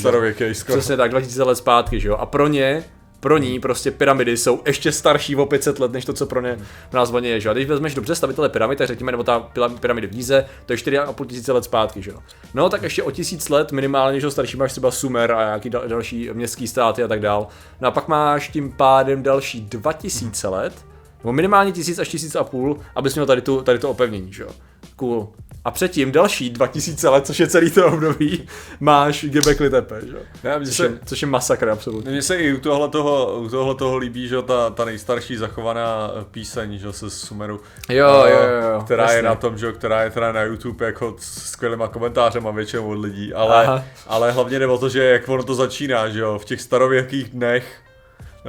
skoro. 0.53 0.79
Přesně 0.79 0.97
tak, 0.97 1.11
2000 1.11 1.43
let 1.43 1.55
zpátky, 1.55 1.99
že 1.99 2.07
jo. 2.07 2.15
A 2.15 2.25
pro 2.25 2.47
ně, 2.47 2.83
pro 3.19 3.37
ní 3.37 3.59
prostě 3.59 3.91
pyramidy 3.91 4.37
jsou 4.37 4.61
ještě 4.65 4.91
starší 4.91 5.35
o 5.35 5.45
500 5.45 5.79
let, 5.79 5.91
než 5.91 6.05
to, 6.05 6.13
co 6.13 6.25
pro 6.25 6.41
ně 6.41 6.57
v 6.89 6.93
nás 6.93 7.13
je, 7.21 7.39
že 7.39 7.49
jo. 7.49 7.51
A 7.51 7.53
když 7.53 7.67
vezmeš 7.67 7.95
dobře 7.95 8.15
stavitele 8.15 8.49
pyramid, 8.49 8.77
tak 8.77 8.87
řekněme, 8.87 9.11
nebo 9.11 9.23
ta 9.23 9.39
pyramidy 9.79 10.07
v 10.07 10.11
Gize, 10.11 10.45
to 10.65 10.73
je 10.73 10.77
4,5 10.77 11.25
tisíce 11.25 11.51
let 11.51 11.63
zpátky, 11.63 12.01
že 12.01 12.11
jo. 12.11 12.17
No 12.53 12.69
tak 12.69 12.83
ještě 12.83 13.03
o 13.03 13.11
tisíc 13.11 13.49
let 13.49 13.71
minimálně, 13.71 14.19
že 14.19 14.25
jo, 14.27 14.31
starší 14.31 14.57
máš 14.57 14.71
třeba 14.71 14.91
Sumer 14.91 15.31
a 15.31 15.43
nějaký 15.45 15.69
dal- 15.69 15.87
další 15.87 16.29
městský 16.33 16.67
státy 16.67 17.03
a 17.03 17.07
tak 17.07 17.19
dál. 17.19 17.47
No 17.81 17.87
a 17.87 17.91
pak 17.91 18.07
máš 18.07 18.49
tím 18.49 18.71
pádem 18.71 19.23
další 19.23 19.61
2000 19.61 20.47
let, 20.47 20.73
nebo 21.23 21.33
minimálně 21.33 21.71
tisíc 21.71 21.99
až 21.99 22.07
tisíc 22.09 22.35
a 22.35 22.43
půl, 22.43 22.77
abys 22.95 23.13
měl 23.15 23.25
tady, 23.25 23.41
tu, 23.41 23.61
tady 23.61 23.79
to 23.79 23.89
opevnění, 23.89 24.33
že 24.33 24.43
jo. 24.43 24.49
Cool. 24.95 25.29
A 25.65 25.71
předtím 25.71 26.11
další 26.11 26.49
2000 26.49 27.09
let, 27.09 27.25
což 27.27 27.39
je 27.39 27.47
celý 27.47 27.71
to 27.71 27.87
období, 27.87 28.47
máš 28.79 29.25
Gebekli 29.25 29.69
tepe, 29.69 30.01
že 30.07 30.13
jo. 30.13 30.19
Ne, 30.43 30.65
Což 30.65 30.75
se, 30.77 30.85
je, 30.85 30.99
což 31.05 31.21
je 31.21 31.27
masakr, 31.27 31.69
absolutně. 31.69 32.11
mně 32.11 32.21
se 32.21 32.35
i 32.37 32.53
u 32.53 32.59
tohle 32.59 32.89
toho, 32.89 33.39
u 33.39 33.49
tohle 33.49 33.75
toho 33.75 33.97
líbí, 33.97 34.27
že 34.27 34.41
ta, 34.41 34.69
ta 34.69 34.85
nejstarší 34.85 35.37
zachovaná 35.37 36.11
píseň, 36.31 36.77
že 36.77 36.85
jo, 36.85 36.93
se 36.93 37.09
Sumeru. 37.09 37.59
Jo, 37.89 38.07
A, 38.07 38.29
jo, 38.29 38.37
jo, 38.37 38.71
jo, 38.73 38.81
Která 38.85 39.03
jasně. 39.03 39.17
je 39.17 39.23
na 39.23 39.35
tom, 39.35 39.57
že 39.57 39.65
jo, 39.65 39.71
která 39.73 40.03
je 40.03 40.09
teda 40.09 40.31
na 40.31 40.41
YouTube 40.43 40.85
jako 40.85 41.15
s 41.19 41.51
skvělýma 41.51 41.87
komentářema 41.87 42.51
většinou 42.51 42.89
od 42.89 42.99
lidí, 42.99 43.33
ale, 43.33 43.65
Aha. 43.65 43.83
ale 44.07 44.31
hlavně 44.31 44.59
jde 44.59 44.67
o 44.67 44.77
to, 44.77 44.89
že 44.89 45.03
jak 45.03 45.29
ono 45.29 45.43
to 45.43 45.55
začíná, 45.55 46.09
že 46.09 46.19
jo, 46.19 46.39
v 46.39 46.45
těch 46.45 46.61
starověkých 46.61 47.29
dnech, 47.29 47.81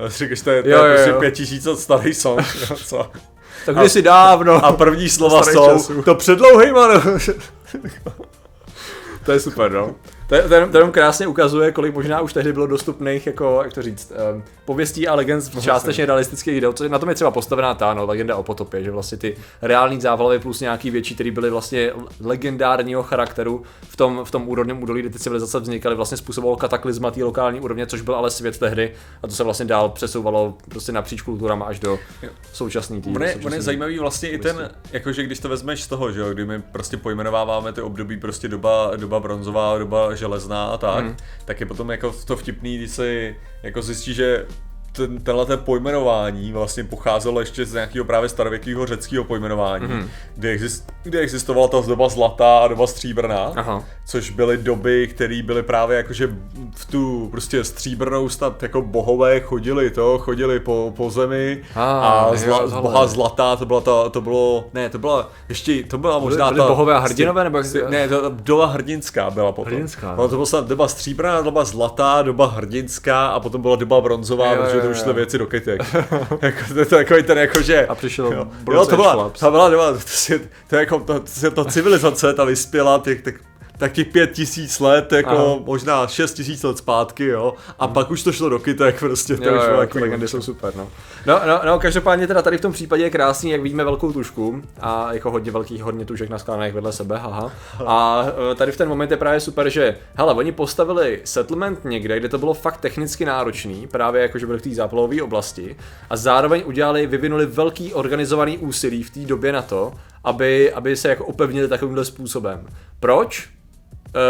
říkáš, 0.07 0.41
to 0.41 0.51
je, 0.51 0.63
to 0.63 0.69
Jo, 0.69 0.85
je 0.85 0.91
jo, 0.91 0.95
prostě 0.95 1.11
jo. 1.11 1.21
pět 1.21 1.31
tisíc 1.31 1.65
let 1.65 1.79
starý 1.79 2.15
song, 2.15 2.47
jo, 2.71 2.77
co? 2.77 3.11
Tak 3.67 3.77
kdysi 3.77 4.03
dávno. 4.03 4.65
A 4.65 4.73
první 4.73 5.09
slova 5.09 5.43
jsou, 5.43 5.67
časů. 5.79 6.03
to 6.03 6.15
předlouhej, 6.15 6.73
mano. 6.73 7.01
To 9.25 9.33
je 9.33 9.41
super, 9.41 9.73
no. 9.73 9.95
To, 10.33 10.37
je, 10.37 10.43
to, 10.43 10.55
jenom, 10.55 10.71
to 10.71 10.77
jenom 10.77 10.93
krásně 10.93 11.27
ukazuje, 11.27 11.73
kolik 11.73 11.95
možná 11.95 12.21
už 12.21 12.33
tehdy 12.33 12.53
bylo 12.53 12.67
dostupných, 12.67 13.27
jako, 13.27 13.61
jak 13.65 13.73
to 13.73 13.83
říct, 13.83 14.13
um, 14.35 14.43
pověstí 14.65 15.09
a 15.09 15.15
legend 15.15 15.45
v 15.45 15.63
částečně 15.63 16.07
realistických. 16.07 16.65
Co, 16.75 16.89
na 16.89 16.99
tom 16.99 17.09
je 17.09 17.15
třeba 17.15 17.31
postavená 17.31 17.75
ta, 17.75 17.95
no, 17.95 18.07
legenda 18.07 18.37
o 18.37 18.43
potopě, 18.43 18.85
že 18.85 18.91
vlastně 18.91 19.19
ty 19.19 19.37
reální 19.63 20.01
závaly 20.01 20.39
plus 20.39 20.61
nějaký 20.61 20.91
větší, 20.91 21.15
které 21.15 21.31
byly 21.31 21.51
vlastně 21.51 21.93
legendárního 22.21 23.03
charakteru 23.03 23.63
v 23.89 23.97
tom, 23.97 24.25
v 24.25 24.31
tom 24.31 24.49
úrodném 24.49 24.83
údolí, 24.83 25.01
kde 25.01 25.11
ty 25.11 25.19
civilizace 25.19 25.61
vznikaly, 25.61 25.97
vlastně 25.97 26.17
způsobovalo 26.17 26.57
kataklizma 26.57 27.11
té 27.11 27.25
lokální 27.25 27.61
úrovně, 27.61 27.87
což 27.87 28.01
byl 28.01 28.15
ale 28.15 28.31
svět 28.31 28.59
tehdy 28.59 28.93
a 29.23 29.27
to 29.27 29.35
se 29.35 29.45
vlastně 29.45 29.67
dál 29.67 29.89
přesouvalo 29.89 30.55
prostě 30.69 30.93
napříč 30.93 31.23
kulturama 31.23 31.67
až 31.67 31.81
do 31.81 31.99
současné 32.53 33.01
tý, 33.01 33.11
On 33.17 33.23
je, 33.23 33.37
on 33.47 33.55
je 33.55 33.63
zajímavý 33.63 33.99
vlastně 33.99 34.29
i 34.29 34.39
ten, 34.39 34.71
jakože 34.93 35.23
když 35.23 35.39
to 35.39 35.49
vezmeš 35.49 35.83
z 35.83 35.87
toho, 35.87 36.13
že 36.13 36.21
jo, 36.21 36.31
kdy 36.31 36.45
my 36.45 36.63
prostě 36.73 36.97
pojmenováváme 36.97 37.73
ty 37.73 37.81
období 37.81 38.17
prostě 38.17 38.49
doba, 38.49 38.93
doba 38.97 39.21
bronzová, 39.21 39.79
doba 39.79 40.15
železná 40.23 40.67
a 40.71 40.77
tak, 40.79 41.05
Mhm. 41.05 41.17
tak 41.45 41.61
je 41.61 41.67
potom 41.67 41.91
jako 41.91 42.15
to 42.25 42.37
vtipný, 42.37 42.79
když 42.79 42.91
si 42.91 43.37
jako 43.63 43.83
zjistí, 43.83 44.15
že 44.15 44.47
ten, 44.93 45.19
tenhle 45.19 45.47
ten 45.47 45.59
pojmenování 45.59 46.53
vlastně 46.53 46.85
pocházelo 46.85 47.41
ještě 47.41 47.65
z 47.67 47.73
nějakého 47.73 48.05
právě 48.05 48.29
starověkého 48.29 48.87
řeckého 48.87 49.25
pojmenování, 49.25 49.87
mm. 49.87 50.09
kdy, 50.37 50.51
exist, 50.51 50.93
kdy 51.03 51.19
existovala 51.19 51.69
ta 51.69 51.81
doba 51.81 52.09
zlatá 52.09 52.59
a 52.59 52.69
doba 52.69 52.87
stříbrná, 52.87 53.53
Aha. 53.57 53.85
což 54.07 54.31
byly 54.31 54.57
doby, 54.57 55.07
které 55.15 55.43
byly 55.43 55.63
právě 55.63 55.97
jakože 55.97 56.31
v 56.75 56.85
tu 56.85 57.29
prostě 57.31 57.65
stříbrnou 57.65 58.29
snad 58.29 58.63
jako 58.63 58.83
bohové 58.83 59.41
chodili 59.41 59.91
to, 59.91 60.19
chodili 60.19 60.61
po, 60.61 60.93
po 60.97 61.11
zemi 61.11 61.63
Ah, 61.75 61.79
a 61.81 62.29
jo, 62.31 62.37
zla, 62.37 62.59
tohle. 62.59 62.83
boha 62.83 63.07
zlatá, 63.07 63.57
to 63.57 63.67
byla 63.67 63.81
ta, 63.81 64.09
to 64.09 64.21
bylo, 64.21 64.65
ne, 64.75 64.89
to 64.89 64.99
byla, 64.99 65.31
ještě, 65.49 65.83
to 65.83 65.99
byla 65.99 66.19
možná 66.19 66.47
byli 66.49 66.61
ta... 66.61 66.67
bohové 66.69 66.95
a 66.95 66.99
hrdinové, 66.99 67.45
nebo 67.45 67.59
jak- 67.59 67.91
Ne, 67.91 68.09
to, 68.09 68.31
doba 68.31 68.67
hrdinská 68.67 69.31
byla 69.31 69.53
potom. 69.53 69.73
Hrdinská, 69.73 70.15
No, 70.17 70.29
to 70.29 70.45
byla 70.47 70.61
doba 70.63 70.89
stříbrná, 70.89 71.41
doba 71.41 71.65
zlatá, 71.65 72.23
doba 72.23 72.47
hrdinská 72.47 73.27
a 73.27 73.41
potom 73.41 73.63
byla 73.63 73.77
doba 73.77 74.01
bronzová, 74.01 74.47
Jo, 74.55 74.63
jo, 74.63 74.69
jo. 74.75 74.82
Šly 74.95 75.13
věci 75.13 75.39
do 75.39 75.47
kytek. 75.47 75.81
jako, 76.43 76.59
to 76.75 76.79
je 76.79 76.87
takový 76.87 77.23
ten 77.23 77.39
jako, 77.39 77.63
že... 77.63 77.87
A 77.87 77.95
přišel 77.95 78.27
jo, 78.27 78.49
jo, 78.73 78.87
to 78.87 78.97
byla, 78.97 79.31
to 79.31 79.51
byla 79.51 79.71
to, 79.71 80.33
je, 80.33 80.41
to, 80.69 80.77
je 80.77 80.81
jako, 80.81 81.01
to, 81.01 81.21
to, 81.21 81.47
je 81.47 81.51
ta 81.51 81.65
civilizace, 81.65 82.35
ta 82.35 82.45
vyspěla, 82.45 82.99
těch, 83.05 83.23
tak, 83.23 83.35
tak 83.83 83.93
těch 83.93 84.09
pět 84.09 84.33
tisíc 84.33 84.81
let, 84.81 85.13
jako 85.13 85.31
Aha. 85.31 85.57
možná 85.65 86.07
šest 86.07 86.35
tisíc 86.35 86.63
let 86.63 86.79
zpátky, 86.79 87.27
jo. 87.27 87.55
A 87.79 87.89
pak 87.89 88.11
už 88.11 88.23
to 88.23 88.33
šlo 88.33 88.49
do 88.49 88.59
kytek, 88.59 88.99
prostě 88.99 89.37
to 89.37 89.45
Jo, 89.45 89.57
už 89.59 89.63
jo, 89.71 89.77
takový- 89.77 90.03
legendy 90.03 90.29
jsou 90.29 90.43
super, 90.43 90.73
no. 90.77 90.89
No, 91.27 91.41
no, 91.47 91.61
no, 91.67 91.79
každopádně 91.79 92.27
teda 92.27 92.43
tady 92.43 92.59
v 92.59 92.61
tom 92.61 92.73
případě 92.73 93.03
je 93.03 93.11
krásný, 93.11 93.51
jak 93.51 93.61
vidíme 93.61 93.85
velkou 93.85 94.13
tušku 94.13 94.63
a 94.81 95.13
jako 95.13 95.31
hodně 95.31 95.51
velkých 95.51 95.83
hodně 95.83 96.05
tušek 96.05 96.31
naskládaných 96.31 96.75
vedle 96.75 96.93
sebe, 96.93 97.19
haha. 97.19 97.53
A 97.87 98.25
e, 98.53 98.55
tady 98.55 98.73
v 98.73 98.77
ten 98.77 98.89
moment 98.89 99.11
je 99.11 99.17
právě 99.17 99.41
super, 99.41 99.71
že 99.71 99.97
hele, 100.15 100.35
oni 100.35 100.53
postavili 100.53 101.21
settlement 101.25 101.85
někde, 101.85 102.19
kde 102.21 102.29
to 102.29 102.39
bylo 102.39 102.55
fakt 102.55 102.81
technicky 102.81 103.25
náročný, 103.25 103.87
právě 103.87 104.23
jako 104.23 104.39
že 104.39 104.47
byli 104.47 104.59
v 104.59 104.63
té 104.63 104.71
záplavové 104.71 105.23
oblasti 105.23 105.77
a 106.11 106.17
zároveň 106.17 106.63
udělali, 106.67 107.07
vyvinuli 107.07 107.47
velký 107.47 107.95
organizovaný 107.95 108.59
úsilí 108.59 109.03
v 109.03 109.11
té 109.11 109.21
době 109.21 109.53
na 109.53 109.63
to, 109.63 109.93
aby, 110.25 110.73
aby 110.73 110.97
se 110.97 111.09
jako 111.09 111.25
upevnili 111.25 111.69
takovýmhle 111.69 112.05
způsobem. 112.05 112.67
Proč? 113.01 113.49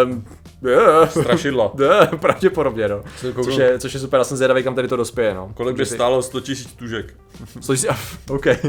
Um, 0.05 0.25
yeah. 0.63 1.11
Strašidla. 1.11 1.73
Ne, 1.79 2.19
pravděpodobně, 2.19 2.89
no. 2.89 3.03
kouknu. 3.23 3.45
Což 3.45 3.57
je, 3.57 3.79
což 3.79 3.95
je 3.95 4.01
super, 4.01 4.19
já 4.19 4.25
jsem 4.25 4.37
zvědavý, 4.37 4.63
kam 4.63 4.75
tady 4.75 4.89
to 4.89 4.97
dospěje, 4.97 5.35
no. 5.35 5.51
Kolik 5.55 5.77
by 5.77 5.87
stálo 5.87 6.23
100 6.23 6.41
tisíc 6.41 6.73
tužek? 6.73 7.15
Což 7.61 7.81
si, 7.81 7.89
OK. 8.31 8.47
Eh, 8.47 8.63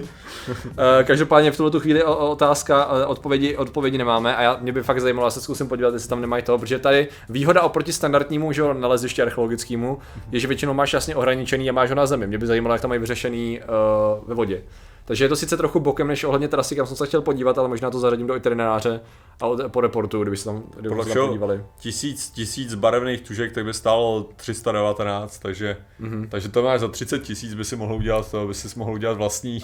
Každopádně 1.03 1.51
v 1.51 1.57
tuhle 1.57 1.79
chvíli 1.79 2.03
otázka, 2.03 2.89
eh, 3.01 3.05
odpovědi, 3.05 3.57
odpovědi 3.57 3.97
nemáme 3.97 4.35
a 4.35 4.41
já, 4.41 4.57
mě 4.61 4.71
by 4.71 4.83
fakt 4.83 5.01
zajímalo, 5.01 5.27
já 5.27 5.31
se 5.31 5.41
zkusím 5.41 5.67
podívat, 5.67 5.93
jestli 5.93 6.09
tam 6.09 6.21
nemají 6.21 6.43
to, 6.43 6.57
protože 6.57 6.79
tady 6.79 7.07
výhoda 7.29 7.61
oproti 7.61 7.93
standardnímu 7.93 8.51
že 8.51 8.61
jo, 8.61 8.73
nalezišti 8.73 9.21
archeologickému 9.21 9.99
je, 10.31 10.39
že 10.39 10.47
většinou 10.47 10.73
máš 10.73 10.93
jasně 10.93 11.15
ohraničený 11.15 11.69
a 11.69 11.73
máš 11.73 11.89
ho 11.89 11.95
na 11.95 12.05
zemi. 12.05 12.27
Mě 12.27 12.37
by 12.37 12.47
zajímalo, 12.47 12.73
jak 12.73 12.81
tam 12.81 12.89
mají 12.89 12.99
vyřešený 13.01 13.59
uh, 13.61 14.27
ve 14.27 14.35
vodě. 14.35 14.61
Takže 15.05 15.25
je 15.25 15.29
to 15.29 15.35
sice 15.35 15.57
trochu 15.57 15.79
bokem 15.79 16.07
než 16.07 16.23
ohledně 16.23 16.47
trasy, 16.47 16.75
kam 16.75 16.85
jsem 16.87 16.97
se 16.97 17.07
chtěl 17.07 17.21
podívat, 17.21 17.57
ale 17.57 17.67
možná 17.67 17.91
to 17.91 17.99
zařadím 17.99 18.27
do 18.27 18.35
itineráře 18.35 18.99
a 19.41 19.47
od- 19.47 19.71
po 19.71 19.81
reportu, 19.81 20.21
kdyby 20.21 20.37
se 20.37 20.45
tam, 20.45 20.63
kdyby 20.73 20.89
Podle 20.89 21.03
se 21.05 21.13
tam 21.13 21.27
podívali. 21.27 21.63
tisíc, 21.79 22.29
tisíc 22.29 22.73
barevných 22.75 23.21
tužek, 23.21 23.51
tak 23.51 23.65
by 23.65 23.73
stálo 23.73 24.29
319, 24.35 25.39
takže, 25.39 25.77
mm-hmm. 26.01 26.27
takže 26.29 26.49
to 26.49 26.63
máš 26.63 26.79
za 26.79 26.87
30 26.87 27.19
tisíc 27.19 27.53
by 27.53 27.65
si 27.65 27.75
mohl 27.75 27.95
udělat, 27.95 28.31
to 28.31 28.47
by 28.47 28.53
si 28.53 28.79
mohl 28.79 28.91
udělat 28.91 29.17
vlastní, 29.17 29.59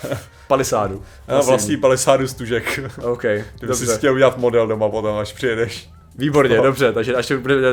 Palisádu. 0.48 1.02
a 1.28 1.40
vlastní 1.40 1.76
palisádu 1.76 2.26
z 2.28 2.34
tužek. 2.34 2.80
OK, 3.02 3.22
Kdyby 3.58 3.74
si 3.74 3.86
chtěl 3.98 4.14
udělat 4.14 4.38
model 4.38 4.66
doma 4.66 4.88
potom, 4.88 5.16
až 5.16 5.32
přijedeš. 5.32 5.90
Výborně, 6.18 6.60
dobře, 6.60 6.92
takže 6.92 7.14
až 7.14 7.32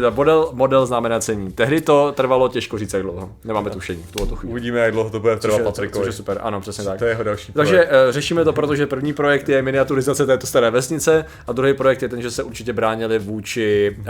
model, 0.09 0.49
model 0.53 0.85
znamená 0.85 1.19
cení. 1.19 1.51
Tehdy 1.51 1.81
to 1.81 2.11
trvalo 2.11 2.49
těžko 2.49 2.77
říct, 2.77 2.93
jak 2.93 3.03
dlouho. 3.03 3.31
Nemáme 3.43 3.69
tušení 3.69 4.03
v 4.03 4.11
tuto 4.11 4.35
chvíli. 4.35 4.51
Uvidíme, 4.51 4.79
jak 4.79 4.91
dlouho 4.91 5.09
to 5.09 5.19
bude 5.19 5.37
trvat 5.37 5.57
což 5.57 5.63
Patrikovi. 5.63 6.07
je 6.07 6.11
super, 6.11 6.39
ano, 6.41 6.61
přesně 6.61 6.83
tak. 6.83 6.99
To 6.99 7.05
je 7.05 7.11
jeho 7.11 7.23
další 7.23 7.53
Takže 7.53 7.75
projekt. 7.75 8.07
uh, 8.07 8.13
řešíme 8.13 8.43
to, 8.43 8.53
protože 8.53 8.87
první 8.87 9.13
projekt 9.13 9.49
je 9.49 9.61
miniaturizace 9.61 10.25
této 10.25 10.47
staré 10.47 10.71
vesnice 10.71 11.25
a 11.47 11.51
druhý 11.51 11.73
projekt 11.73 12.01
je 12.01 12.09
ten, 12.09 12.21
že 12.21 12.31
se 12.31 12.43
určitě 12.43 12.73
bránili 12.73 13.19
vůči 13.19 13.95
uh, 13.99 14.05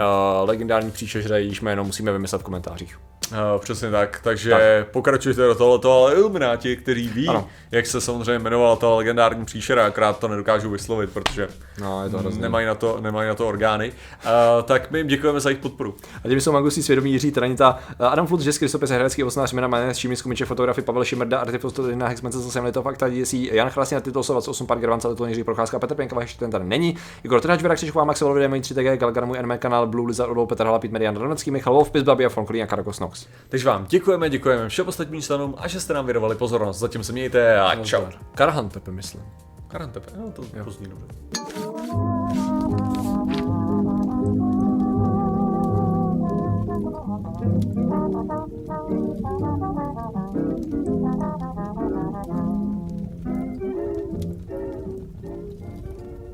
legendární 0.50 0.92
příšeře, 0.92 1.40
jejíž 1.40 1.62
jméno 1.62 1.84
musíme 1.84 2.12
vymyslet 2.12 2.42
v 2.42 2.44
komentářích. 2.44 2.98
Uh, 3.32 3.62
přesně 3.62 3.92
tak, 3.92 4.20
takže 4.24 4.50
tak. 4.50 4.88
pokračujte 4.92 5.42
do 5.42 5.56
tohoto, 5.56 5.92
ale 6.04 6.16
Illuminati, 6.16 6.78
který 6.78 7.08
ví, 7.08 7.28
Ano. 7.28 7.48
jak 7.72 7.86
se 7.88 8.02
samozřejmě 8.02 8.34
jmenovala 8.34 8.76
ta 8.76 8.90
legendární 8.90 9.46
příšera, 9.46 9.86
akrát 9.86 10.20
to 10.20 10.28
nedokážu 10.28 10.70
vyslovit, 10.70 11.10
protože 11.14 11.48
No, 11.82 12.04
je 12.04 12.10
to 12.10 12.24
nemají 12.40 12.66
na 12.68 12.76
to, 12.76 12.98
nemají 13.02 13.28
na 13.28 13.36
to 13.36 13.48
orgány, 13.48 13.92
uh, 14.26 14.64
tak 14.64 14.92
my 14.92 15.00
jim 15.00 15.08
děkujeme 15.08 15.40
za 15.40 15.50
jejich 15.50 15.62
podporu. 15.62 15.96
A 16.24 16.28
těmi 16.28 16.42
jsou 16.42 16.52
Magusí 16.52 16.84
svědomí 16.84 17.12
Jiří 17.12 17.32
Tranita, 17.32 17.80
Adam 18.00 18.28
Flut, 18.28 18.42
Žes, 18.42 18.58
Kristopis, 18.58 18.90
Hradecký, 18.90 19.24
Osnář, 19.24 19.54
Jména, 19.54 19.68
Mané, 19.68 19.94
Šímis, 19.94 20.22
Kumiče, 20.22 20.46
fotografy, 20.46 20.82
Pavel 20.82 21.04
Šimerda, 21.04 21.40
Artifos, 21.40 21.74
Tolina, 21.74 22.08
Hexmence, 22.08 22.40
Zase 22.40 22.60
Litov, 22.60 22.88
Akta, 22.88 23.08
DSC, 23.10 23.34
Jan 23.34 23.70
Chrasně, 23.70 24.02
Titul 24.02 24.24
Sovac, 24.24 24.48
8 24.48 24.68
Park, 24.68 24.82
Gervance, 24.82 25.08
Leto, 25.08 25.26
Jiří 25.26 25.44
Procházka, 25.44 25.80
Petr 25.80 25.96
Pěnkava, 25.96 26.22
ještě 26.22 26.40
ten 26.40 26.52
tady 26.52 26.66
není, 26.66 26.98
Igor 27.24 27.42
Trhač, 27.42 27.60
Věra 27.62 27.76
Křičková, 27.76 28.04
Max 28.06 28.22
Volvidé, 28.22 28.48
Mají 28.48 28.62
3TG, 28.62 28.98
Galgar, 28.98 29.26
můj 29.26 29.38
NM 29.42 29.58
kanál, 29.58 29.88
Blue 29.88 30.08
Lizard, 30.08 30.32
Odol, 30.32 30.48
Petr 30.48 30.66
Hala, 30.66 30.80
Pít 30.80 30.92
Median, 30.92 31.16
Ronecký, 31.16 31.52
Michal 31.52 31.74
Wolf, 31.74 31.92
Pis, 31.92 32.04
Babi 32.04 32.26
a 32.26 32.30
Fonkolín 32.30 32.64
a 32.64 32.68
Karakos 32.68 33.00
Nox. 33.00 33.21
Takže 33.50 33.68
vám 33.68 33.86
děkujeme, 33.86 34.30
děkujeme 34.30 34.70
všem 34.70 34.88
ostatním 34.88 35.22
členům 35.22 35.56
a 35.58 35.68
že 35.68 35.80
jste 35.80 35.94
nám 35.94 36.06
věnovali 36.06 36.36
pozornost. 36.36 36.80
Zatím 36.80 37.04
se 37.04 37.12
mějte 37.12 37.60
a 37.60 37.76
čau. 37.76 38.06
Karahan 38.36 38.70
Pepe, 38.70 38.92
myslím. 38.92 39.24
Karan 39.68 39.90
Pepe, 39.90 40.12
no 40.18 40.32
to 40.32 40.44
jo. 40.58 40.64
pozní 40.64 40.88
dobře. 40.88 41.81